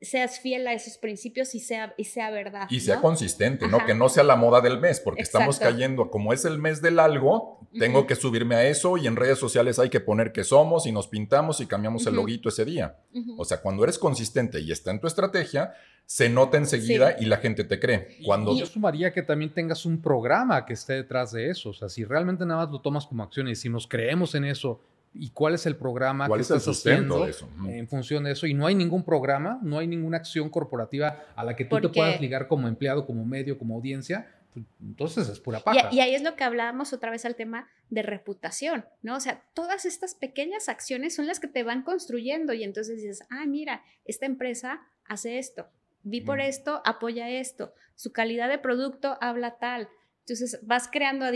[0.00, 2.66] seas fiel a esos principios y sea, y sea verdad.
[2.70, 3.84] Y sea consistente, ¿no?
[3.86, 6.98] Que no sea la moda del mes, porque estamos cayendo, como es el mes del
[6.98, 10.86] algo, tengo que subirme a eso y en redes sociales hay que poner que somos
[10.86, 12.96] y nos pintamos y cambiamos el loguito ese día.
[13.38, 17.38] O sea, cuando eres consistente y está en tu estrategia, se nota enseguida y la
[17.38, 18.18] gente te cree.
[18.24, 18.52] Cuando...
[18.52, 21.70] Y yo sumaría que también tengas un programa que esté detrás de eso.
[21.70, 24.44] O sea, si realmente nada más lo tomas como acción y si nos creemos en
[24.44, 24.80] eso
[25.14, 27.48] y cuál es el programa que estás haciendo de eso?
[27.66, 28.46] en función de eso.
[28.46, 31.88] Y no hay ningún programa, no hay ninguna acción corporativa a la que tú te
[31.88, 34.30] puedas ligar como empleado, como medio, como audiencia.
[34.52, 35.88] Pues, entonces es pura paja.
[35.92, 39.16] Y, ahí es lo que hablábamos otra vez al tema de reputación, ¿no?
[39.16, 43.22] O sea, todas estas pequeñas acciones son las que te van construyendo y entonces dices,
[43.30, 45.68] ah, mira, esta empresa hace esto,
[46.02, 49.88] vi por esto, apoya esto, su calidad de producto habla tal.
[50.20, 51.26] Entonces vas creando,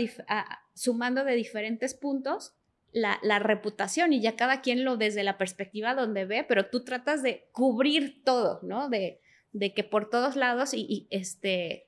[0.73, 2.55] sumando de diferentes puntos
[2.93, 7.23] la, reputación y ya cada quien lo desde la perspectiva donde ve, pero tú tratas
[7.23, 8.89] de cubrir todo, ¿no?
[8.89, 9.19] De,
[9.53, 11.87] de que por todos lados y, este,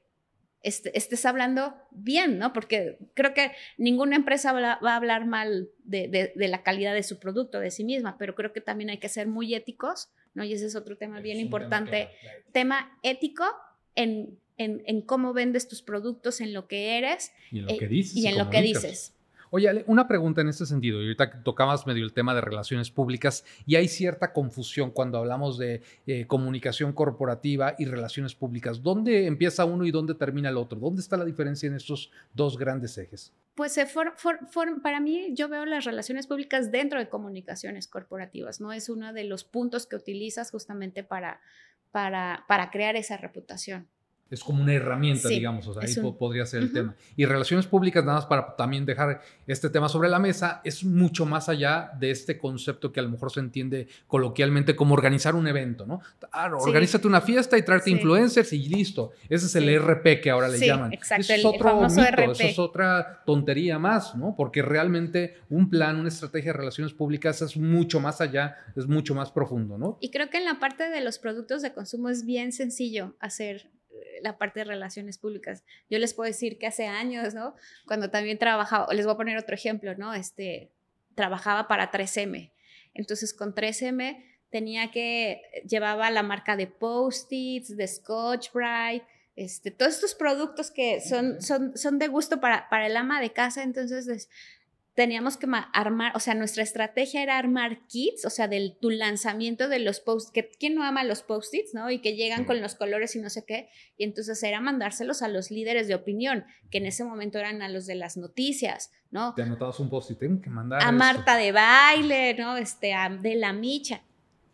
[0.62, 2.54] este, estés hablando bien, ¿no?
[2.54, 7.20] Porque creo que ninguna empresa va a hablar mal de, de, la calidad de su
[7.20, 10.44] producto, de sí misma, pero creo que también hay que ser muy éticos, ¿no?
[10.44, 12.10] Y ese es otro tema bien importante.
[12.54, 13.46] Tema, ético
[13.96, 17.88] en, en, en, cómo vendes tus productos, en lo que eres y en lo que
[17.88, 18.16] dices.
[18.16, 19.14] Y en lo que dices.
[19.56, 21.00] Oye, una pregunta en este sentido.
[21.00, 25.60] Y ahorita tocabas medio el tema de relaciones públicas y hay cierta confusión cuando hablamos
[25.60, 28.82] de eh, comunicación corporativa y relaciones públicas.
[28.82, 30.80] ¿Dónde empieza uno y dónde termina el otro?
[30.80, 33.32] ¿Dónde está la diferencia en estos dos grandes ejes?
[33.54, 33.80] Pues
[34.82, 38.74] para mí yo veo las relaciones públicas dentro de comunicaciones corporativas, ¿no?
[38.74, 41.42] Es uno de los puntos que utilizas justamente para,
[41.92, 43.88] para, para crear esa reputación.
[44.30, 46.96] Es como una herramienta, digamos, o sea, ahí podría ser el tema.
[47.16, 51.26] Y relaciones públicas, nada más para también dejar este tema sobre la mesa, es mucho
[51.26, 55.48] más allá de este concepto que a lo mejor se entiende coloquialmente como organizar un
[55.48, 56.02] evento, ¿no?
[56.32, 59.12] Claro, organízate una fiesta y traerte influencers y listo.
[59.30, 60.94] Ese es el RP que ahora le llaman.
[60.94, 64.34] Exacto, eso es otro mito, eso es otra tontería más, ¿no?
[64.36, 69.14] Porque realmente un plan, una estrategia de relaciones públicas es mucho más allá, es mucho
[69.14, 69.98] más profundo, ¿no?
[70.02, 73.70] Y creo que en la parte de los productos de consumo es bien sencillo hacer
[74.24, 75.64] la parte de relaciones públicas.
[75.90, 77.56] Yo les puedo decir que hace años, ¿no?
[77.86, 80.14] Cuando también trabajaba, les voy a poner otro ejemplo, ¿no?
[80.14, 80.72] Este,
[81.14, 82.52] trabajaba para 3M.
[82.94, 89.06] Entonces con 3M tenía que, llevaba la marca de Post-its, de Scotch Brite,
[89.36, 93.34] este, todos estos productos que son, son, son de gusto para, para el ama de
[93.34, 94.30] casa, entonces
[94.96, 99.68] teníamos que armar, o sea, nuestra estrategia era armar kits, o sea, del tu lanzamiento
[99.68, 101.90] de los posts, que quién no ama los post-its, ¿no?
[101.90, 105.28] Y que llegan con los colores y no sé qué, y entonces era mandárselos a
[105.28, 109.34] los líderes de opinión, que en ese momento eran a los de las noticias, ¿no?
[109.34, 112.58] Te anotabas un post-it, tengo que mandar a Marta de baile, ¿no?
[112.58, 114.04] Este, a de la micha,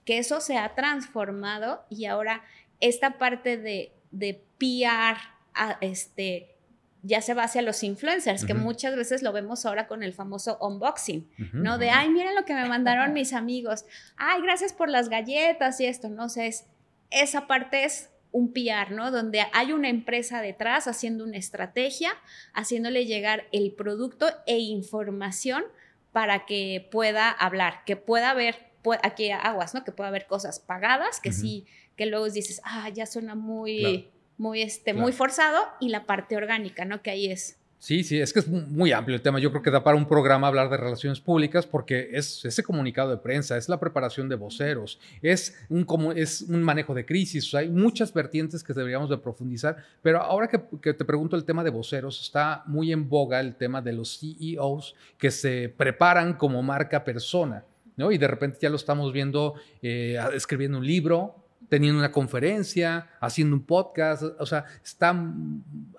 [0.05, 2.43] que eso se ha transformado y ahora
[2.79, 5.17] esta parte de, de PR,
[5.53, 6.55] a, este,
[7.01, 10.57] ya se va hacia los influencers, que muchas veces lo vemos ahora con el famoso
[10.59, 11.77] unboxing, ¿no?
[11.77, 13.85] De, ay, miren lo que me mandaron mis amigos,
[14.17, 16.65] ay, gracias por las galletas y esto, no sé, es,
[17.09, 19.11] esa parte es un PR, ¿no?
[19.11, 22.11] Donde hay una empresa detrás haciendo una estrategia,
[22.53, 25.63] haciéndole llegar el producto e información
[26.11, 28.55] para que pueda hablar, que pueda haber,
[29.03, 29.83] aquí aguas, ¿no?
[29.83, 34.63] Que pueda haber cosas pagadas, que sí, que luego dices, ah, ya suena muy muy,
[34.63, 37.03] este, muy forzado y la parte orgánica, ¿no?
[37.03, 37.57] Que ahí es.
[37.77, 39.39] Sí, sí, es que es muy amplio el tema.
[39.39, 43.09] Yo creo que da para un programa hablar de relaciones públicas porque es ese comunicado
[43.09, 47.53] de prensa, es la preparación de voceros, es un, como, es un manejo de crisis.
[47.55, 49.77] hay muchas vertientes que deberíamos de profundizar.
[50.01, 53.55] Pero ahora que, que, te pregunto el tema de voceros, está muy en boga el
[53.55, 57.63] tema de los CEOs que se preparan como marca persona.
[57.95, 58.11] ¿no?
[58.11, 61.35] Y de repente ya lo estamos viendo eh, escribiendo un libro,
[61.67, 65.15] teniendo una conferencia, haciendo un podcast, o sea, está,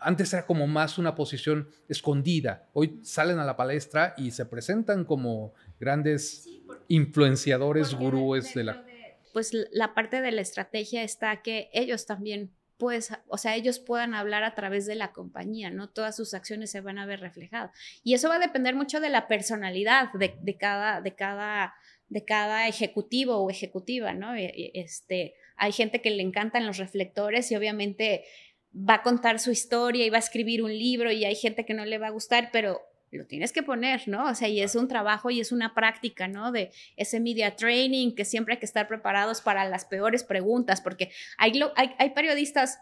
[0.01, 5.05] antes era como más una posición escondida, hoy salen a la palestra y se presentan
[5.05, 6.49] como grandes
[6.89, 8.85] influenciadores, gurúes de la...
[9.33, 14.15] pues la parte de la estrategia está que ellos también pues, o sea, ellos puedan
[14.15, 15.91] hablar a través de la compañía, ¿no?
[15.91, 17.73] Todas sus acciones se van a ver reflejadas.
[18.03, 21.75] Y eso va a depender mucho de la personalidad de, de cada, de cada,
[22.09, 24.35] de cada ejecutivo o ejecutiva, ¿no?
[24.35, 28.25] E, e, este, hay gente que le encantan los reflectores y obviamente
[28.75, 31.75] va a contar su historia y va a escribir un libro y hay gente que
[31.75, 34.31] no le va a gustar, pero lo tienes que poner, ¿no?
[34.31, 36.51] O sea, y es un trabajo y es una práctica, ¿no?
[36.51, 41.11] De ese media training que siempre hay que estar preparados para las peores preguntas, porque
[41.37, 42.79] hay, hay, hay periodistas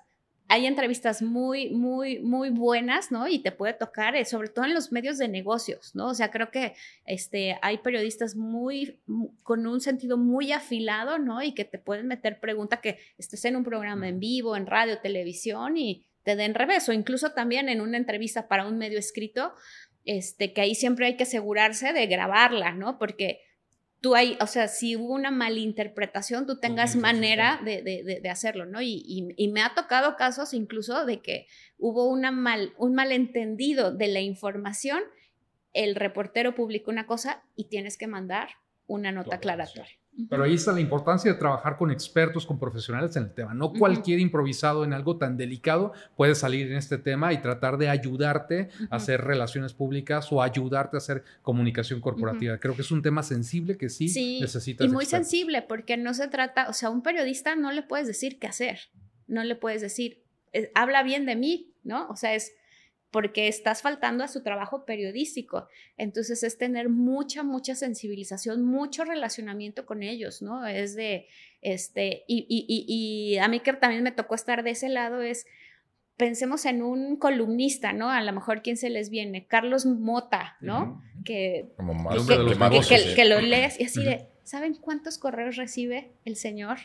[0.48, 3.28] hay entrevistas muy, muy, muy buenas, ¿no?
[3.28, 6.08] Y te puede tocar, eh, sobre todo en los medios de negocios, ¿no?
[6.08, 8.98] O sea, creo que este, hay periodistas muy,
[9.42, 11.42] con un sentido muy afilado, ¿no?
[11.42, 14.98] Y que te pueden meter pregunta que estés en un programa en vivo, en radio,
[15.00, 19.52] televisión y te den revés, o incluso también en una entrevista para un medio escrito,
[20.06, 22.98] este, que ahí siempre hay que asegurarse de grabarla, ¿no?
[22.98, 23.42] Porque
[24.00, 28.64] tú hay, o sea, si hubo una malinterpretación, tú tengas manera de, de, de, hacerlo,
[28.64, 28.80] ¿no?
[28.80, 29.02] Y,
[29.36, 31.46] y, me ha tocado casos incluso de que
[31.78, 35.00] hubo una mal, un malentendido de la información,
[35.72, 38.48] el reportero publicó una cosa y tienes que mandar
[38.88, 39.86] una nota aclaratoria.
[40.28, 43.54] Pero ahí está la importancia de trabajar con expertos, con profesionales en el tema.
[43.54, 47.88] No cualquier improvisado en algo tan delicado puede salir en este tema y tratar de
[47.88, 52.58] ayudarte a hacer relaciones públicas o ayudarte a hacer comunicación corporativa.
[52.58, 54.88] Creo que es un tema sensible que sí, sí necesitas.
[54.88, 58.08] Y muy sensible porque no se trata, o sea, a un periodista no le puedes
[58.08, 58.80] decir qué hacer,
[59.28, 62.08] no le puedes decir, eh, habla bien de mí, ¿no?
[62.08, 62.54] O sea, es
[63.10, 65.68] porque estás faltando a su trabajo periodístico.
[65.96, 70.66] Entonces es tener mucha, mucha sensibilización, mucho relacionamiento con ellos, ¿no?
[70.66, 71.26] Es de,
[71.62, 75.46] este, y, y, y, a mí que también me tocó estar de ese lado es,
[76.16, 78.10] pensemos en un columnista, ¿no?
[78.10, 81.02] A lo mejor quién se les viene, Carlos Mota, ¿no?
[81.24, 81.68] que,
[82.88, 86.78] que, que, lo lees y así de, ¿saben cuántos correos recibe el señor?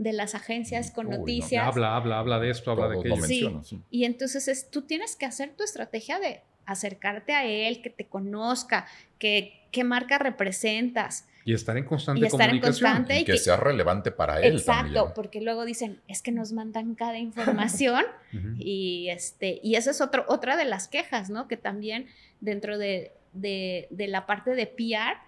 [0.00, 1.62] De las agencias con noticias.
[1.62, 3.62] habla, habla, habla de esto, habla de aquello.
[3.62, 3.82] Sí.
[3.90, 8.06] Y entonces es, tú tienes que hacer tu estrategia de acercarte a él, que te
[8.06, 8.86] conozca,
[9.18, 11.28] que qué marca representas.
[11.44, 12.86] Y estar en constante y estar comunicación.
[12.86, 14.54] En constante y, que, sea relevante para él.
[14.54, 18.02] Exacto, porque luego dicen, es que nos mandan cada información
[18.58, 21.46] y, este, y esa es otro, otra de las quejas, ¿no?
[21.46, 22.06] Que también
[22.40, 25.18] dentro de, de, de la parte de PR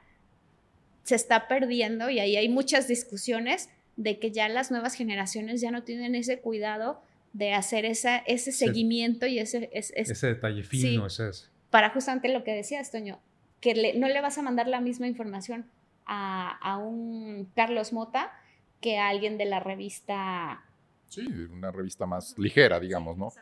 [1.03, 5.71] se está perdiendo y ahí hay muchas discusiones de que ya las nuevas generaciones ya
[5.71, 9.71] no tienen ese cuidado de hacer esa, ese seguimiento y ese...
[9.73, 11.51] ese detalle fino, ese es.
[11.71, 13.21] Para justamente lo que decías, Toño,
[13.61, 15.67] que no le vas a mandar la misma información
[16.05, 18.33] a, a un Carlos Mota
[18.81, 20.65] que a alguien de la revista...
[21.09, 23.33] Sí, una revista más ligera, digamos, ¿no?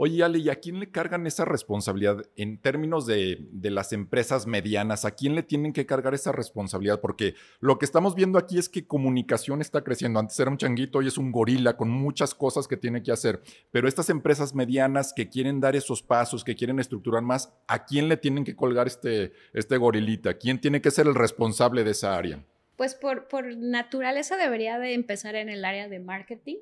[0.00, 5.04] Oye, Ale, ¿y a quién le cargan esa responsabilidad en términos de, las empresas medianas?
[5.04, 7.00] ¿A quién le tienen que cargar esa responsabilidad?
[7.00, 10.20] Porque lo que estamos viendo aquí es que comunicación está creciendo.
[10.20, 13.42] Antes era un changuito, hoy es un gorila con muchas cosas que tiene que hacer.
[13.72, 18.08] Pero estas empresas medianas que quieren dar esos pasos, que quieren estructurar más, ¿a quién
[18.08, 20.34] le tienen que colgar este, este gorilita?
[20.34, 22.44] ¿Quién tiene que ser el responsable de esa área?
[22.76, 26.58] Pues por, por naturaleza debería de empezar en el área de marketing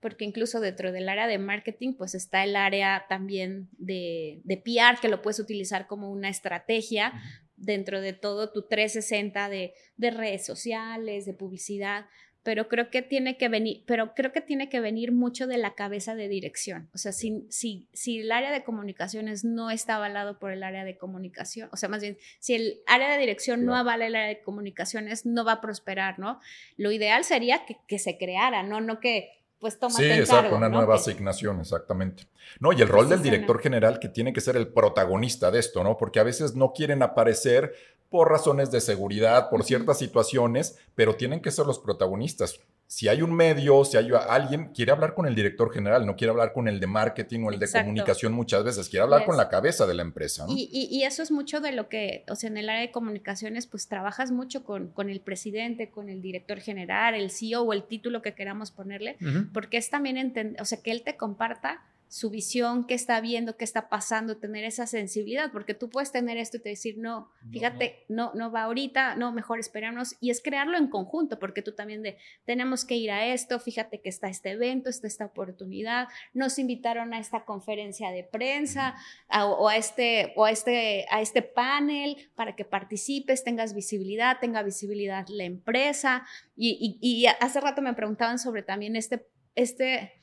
[0.00, 5.00] porque incluso dentro del área de marketing, pues está el área también de, de PR,
[5.00, 7.12] que lo puedes utilizar como una estrategia
[7.56, 12.06] dentro de todo tu 360 de, de redes sociales, de publicidad,
[12.48, 15.74] pero creo que tiene que venir, pero creo que tiene que venir mucho de la
[15.74, 16.88] cabeza de dirección.
[16.94, 20.84] O sea, si, si, si el área de comunicaciones no está avalado por el área
[20.84, 24.28] de comunicación, o sea, más bien, si el área de dirección no avala el área
[24.28, 26.40] de comunicaciones, no va a prosperar, ¿no?
[26.76, 28.80] Lo ideal sería que, que se creara, ¿no?
[28.80, 32.28] No que pues tómate Sí, exacto, una nueva asignación, exactamente.
[32.60, 35.82] No, y el rol del director general que tiene que ser el protagonista de esto,
[35.82, 35.96] ¿no?
[35.96, 37.74] Porque a veces no quieren aparecer
[38.08, 42.60] por razones de seguridad, por ciertas situaciones, pero tienen que ser los protagonistas.
[42.90, 46.30] Si hay un medio, si hay alguien, quiere hablar con el director general, no quiere
[46.30, 49.50] hablar con el de marketing o el de comunicación muchas veces, quiere hablar con la
[49.50, 50.46] cabeza de la empresa.
[50.48, 53.88] Y, eso es mucho de lo que, o sea, en el área de comunicaciones, pues
[53.88, 58.22] trabajas mucho con, con el presidente, con el director general, el CEO o el título
[58.22, 59.18] que queramos ponerle,
[59.52, 63.56] porque es también, entender, o sea, que él te comparta su visión, qué está viendo,
[63.56, 67.30] qué está pasando, tener esa sensibilidad, porque tú puedes tener esto y te decir, no,
[67.50, 71.72] fíjate, no, no va ahorita, no, mejor esperarnos, y es crearlo en conjunto, porque tú
[71.72, 76.08] también de, tenemos que ir a esto, fíjate que está este evento, está esta oportunidad,
[76.32, 78.96] nos invitaron a esta conferencia de prensa
[79.30, 84.62] o, a este, o a este, a este panel para que participes, tengas visibilidad, tenga
[84.62, 90.17] visibilidad la empresa, y, y, y hace rato me preguntaban sobre también este, este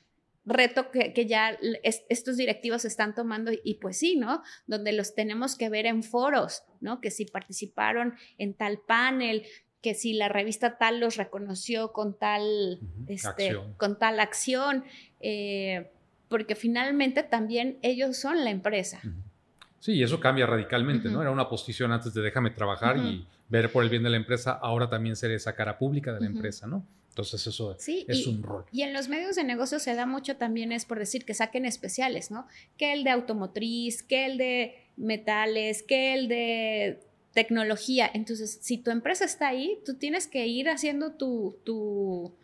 [0.45, 1.57] reto que, ya
[2.09, 4.43] estos directivos están tomando y pues sí, ¿no?
[4.67, 7.01] Donde los tenemos que ver en foros, ¿no?
[7.01, 9.43] Que si participaron en tal panel,
[9.81, 13.73] que si la revista tal los reconoció con tal, este, acción.
[13.77, 14.83] con tal acción,
[15.19, 15.91] eh,
[16.27, 19.01] porque finalmente también ellos son la empresa.
[19.79, 21.21] Sí, eso cambia radicalmente, ¿no?
[21.21, 24.53] Era una posición antes de déjame trabajar y ver por el bien de la empresa,
[24.53, 26.83] ahora también ser esa cara pública de la empresa, ¿no?
[27.15, 28.65] Entonces eso es un rol.
[28.73, 31.63] Y en los medios de negocio se da mucho también es por decir que saquen
[31.63, 32.45] especiales, ¿no?
[32.75, 36.99] Que el de automotriz, que el de metales, que el de
[37.31, 38.11] tecnología.
[38.13, 42.35] Entonces, si tu empresa está ahí, tú tienes que ir haciendo tu, tu,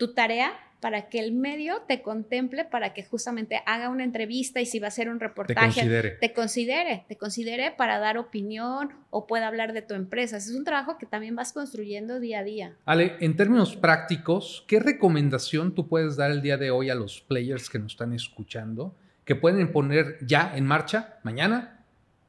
[0.00, 4.64] tu tarea para que el medio te contemple, para que justamente haga una entrevista y
[4.64, 8.88] si va a hacer un reportaje, te considere, te considere, te considere para dar opinión
[9.10, 10.38] o pueda hablar de tu empresa.
[10.38, 12.76] Es un trabajo que también vas construyendo día a día.
[12.86, 17.20] Ale, en términos prácticos, ¿qué recomendación tú puedes dar el día de hoy a los
[17.20, 18.96] players que nos están escuchando
[19.26, 21.84] que pueden poner ya en marcha mañana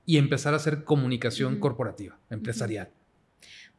[0.05, 2.89] y empezar a hacer comunicación corporativa, empresarial?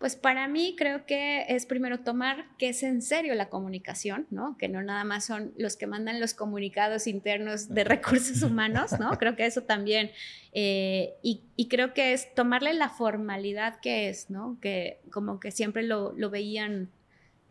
[0.03, 4.57] Pues para mí creo que es primero tomar que es en serio la comunicación, ¿no?
[4.59, 9.17] Que no nada más son los que mandan los comunicados internos de recursos humanos, ¿no?
[9.17, 10.11] Creo que eso también,
[10.55, 14.59] eh, y, creo que es tomarle la formalidad que es, ¿no?
[14.61, 16.91] Que como que siempre lo, veían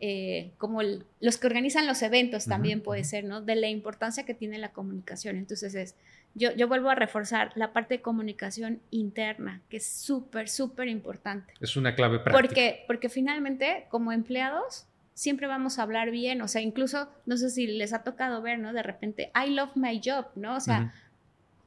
[0.04, 0.80] eh, como
[1.20, 3.40] los que organizan los eventos también puede ser, ¿no?
[3.40, 5.36] De la importancia que tiene la comunicación.
[5.36, 5.94] Entonces es
[6.34, 11.54] yo, vuelvo a reforzar la parte de comunicación interna, que es súper, súper importante.
[11.60, 12.36] Es una clave práctica.
[12.36, 17.50] Porque, porque finalmente, como empleados, siempre vamos a hablar bien, o sea, incluso, no sé
[17.50, 18.72] si les ha tocado ver, ¿no?
[18.72, 20.56] De repente, I love my job, ¿no?
[20.56, 20.92] O sea,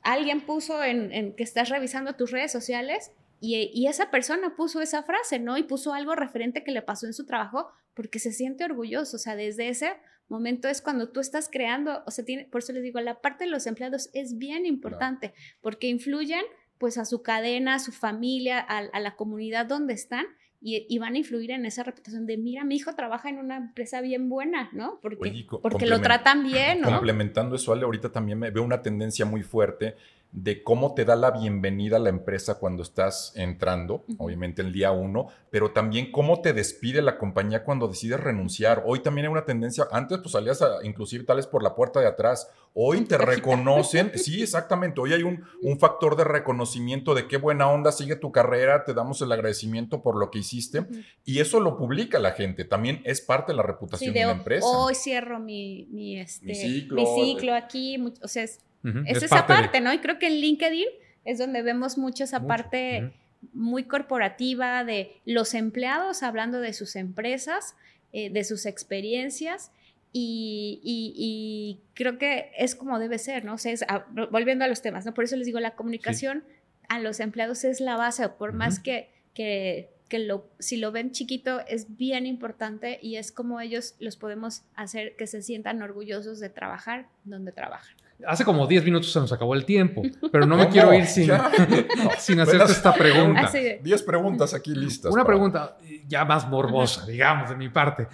[0.02, 5.04] alguien puso en, que estás revisando tus redes sociales y, y, esa persona puso esa
[5.04, 5.58] frase, ¿no?
[5.58, 9.20] Y puso algo referente que le pasó en su trabajo porque se siente orgulloso, o
[9.20, 9.94] sea, desde ese
[10.28, 13.46] momento es cuando tú estás creando, o sea, tiene, por eso les digo, la parte
[13.46, 16.44] de los empleados es bien importante porque influyen
[16.78, 20.26] pues a su cadena, a su familia, a, la comunidad donde están
[20.62, 24.02] y, van a influir en esa reputación de, mira, mi hijo trabaja en una empresa
[24.02, 25.00] bien buena, ¿no?
[25.00, 26.90] Porque, porque lo tratan bien, ¿no?
[26.90, 29.96] Complementando eso, Ale, ahorita también me veo una tendencia muy fuerte
[30.36, 34.92] de cómo te da la bienvenida a la empresa cuando estás entrando, obviamente el día
[34.92, 38.84] uno, pero también cómo te despide la compañía cuando decides renunciar.
[38.86, 42.08] Hoy también hay una tendencia, antes pues salías a, inclusive tales por la puerta de
[42.08, 47.38] atrás, hoy te reconocen, sí, exactamente, hoy hay un, un factor de reconocimiento de qué
[47.38, 50.86] buena onda sigue tu carrera, te damos el agradecimiento por lo que hiciste.
[51.24, 52.66] Y eso lo publica la gente.
[52.66, 54.68] También es parte de la reputación de, la empresa.
[54.68, 58.04] Hoy cierro mi, mi, este, ciclo, aquí.
[58.22, 58.60] O sea, es,
[59.06, 59.94] esa parte, ¿no?
[59.94, 60.88] Y creo que en LinkedIn
[61.24, 63.12] es donde vemos mucho esa parte
[63.54, 67.76] muy corporativa de los empleados hablando de sus empresas,
[68.14, 69.72] eh, de sus experiencias.
[70.18, 73.56] Y, creo que es como debe ser, ¿no?
[73.56, 75.14] O sea, ah, volviendo a los temas, ¿no?
[75.14, 76.46] Por eso les digo, la comunicación
[76.88, 81.60] a los empleados es la base, por más que, que, lo, si lo ven chiquito
[81.68, 86.50] es bien importante y es como ellos los podemos hacer que se sientan orgullosos de
[86.50, 87.98] trabajar donde trabajan.
[88.26, 90.02] Hace como 10 minutos se nos acabó el tiempo,
[90.32, 91.32] pero no me quiero ir sin,
[92.20, 93.52] sin hacerte esta pregunta.
[93.82, 95.12] 10 preguntas aquí listas.
[95.12, 98.08] Una pregunta ya más morbosa, digamos, de mi parte.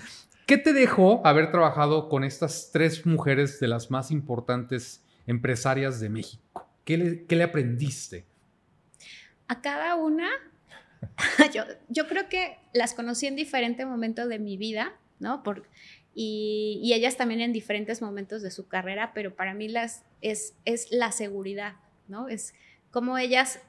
[0.45, 6.09] ¿Qué te dejó haber trabajado con estas tres mujeres de las más importantes empresarias de
[6.09, 6.67] México?
[6.83, 8.25] ¿Qué le, qué le aprendiste?
[9.47, 10.29] A cada una,
[11.53, 15.43] yo, yo, creo que las conocí en diferente momento de mi vida, ¿no?
[15.43, 15.63] Por,
[16.13, 20.91] y, ellas también en diferentes momentos de su carrera, pero para mí las, es, es
[20.91, 21.75] la seguridad,
[22.07, 22.27] ¿no?
[22.27, 22.53] Es
[22.91, 23.59] como ellas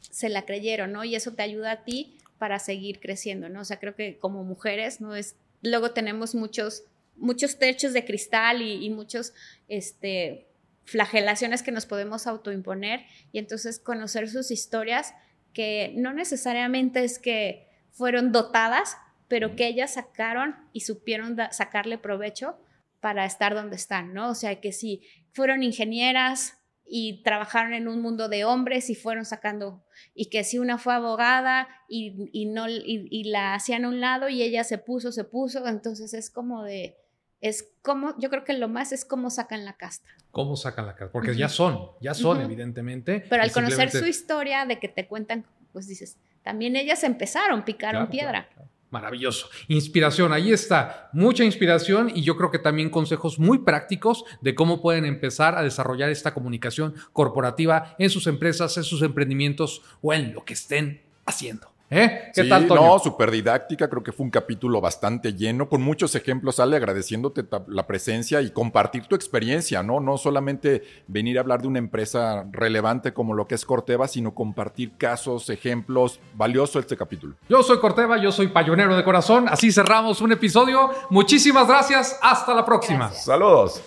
[0.00, 1.04] se la creyeron, ¿no?
[1.04, 3.60] Y eso te ayuda a ti para seguir creciendo, ¿no?
[3.60, 5.14] O sea, creo que como mujeres, ¿no?
[5.16, 6.84] Es, luego tenemos muchos,
[7.16, 9.32] muchos techos de cristal y, y muchos,
[9.68, 10.46] este,
[10.84, 15.14] flagelaciones que nos podemos autoimponer y entonces conocer sus historias
[15.52, 18.96] que no necesariamente es que fueron dotadas,
[19.32, 22.58] pero que ellas sacaron y supieron sacarle provecho
[23.00, 24.28] para estar donde están, ¿no?
[24.28, 29.24] O sea, que si fueron ingenieras y trabajaron en un mundo de hombres y fueron
[29.24, 34.28] sacando, y que si una fue abogada y, no, y, la hacían a un lado
[34.28, 36.98] y ella se puso, se puso, entonces es como de,
[37.40, 40.10] es como, yo creo que lo más es cómo sacan la casta.
[40.30, 41.10] ¿Cómo sacan la casta?
[41.10, 43.24] Porque ya son, ya son, evidentemente.
[43.30, 48.10] Pero al conocer su historia, de que te cuentan, pues dices, también ellas empezaron, picaron
[48.10, 48.50] piedra.
[48.92, 49.48] Maravilloso.
[49.68, 51.08] Inspiración, ahí está.
[51.14, 55.62] Mucha inspiración y yo creo que también consejos muy prácticos de cómo pueden empezar a
[55.62, 61.00] desarrollar esta comunicación corporativa en sus empresas, en sus emprendimientos o en lo que estén
[61.24, 61.71] haciendo.
[61.94, 62.30] ¿Eh?
[62.34, 62.80] ¿Qué tal, Toño?
[62.80, 63.90] No, súper didáctica.
[63.90, 66.58] Creo que fue un capítulo bastante lleno, con muchos ejemplos.
[66.58, 70.00] Ale, agradeciéndote la presencia y compartir tu experiencia, ¿no?
[70.00, 74.34] No solamente venir a hablar de una empresa relevante como lo que es Corteva, sino
[74.34, 76.18] compartir casos, ejemplos.
[76.32, 77.34] Valioso este capítulo.
[77.50, 79.46] Yo soy Corteva, yo soy payonero de corazón.
[79.50, 80.90] Así cerramos un episodio.
[81.10, 82.18] Muchísimas gracias.
[82.22, 83.10] Hasta la próxima.
[83.10, 83.82] Saludos.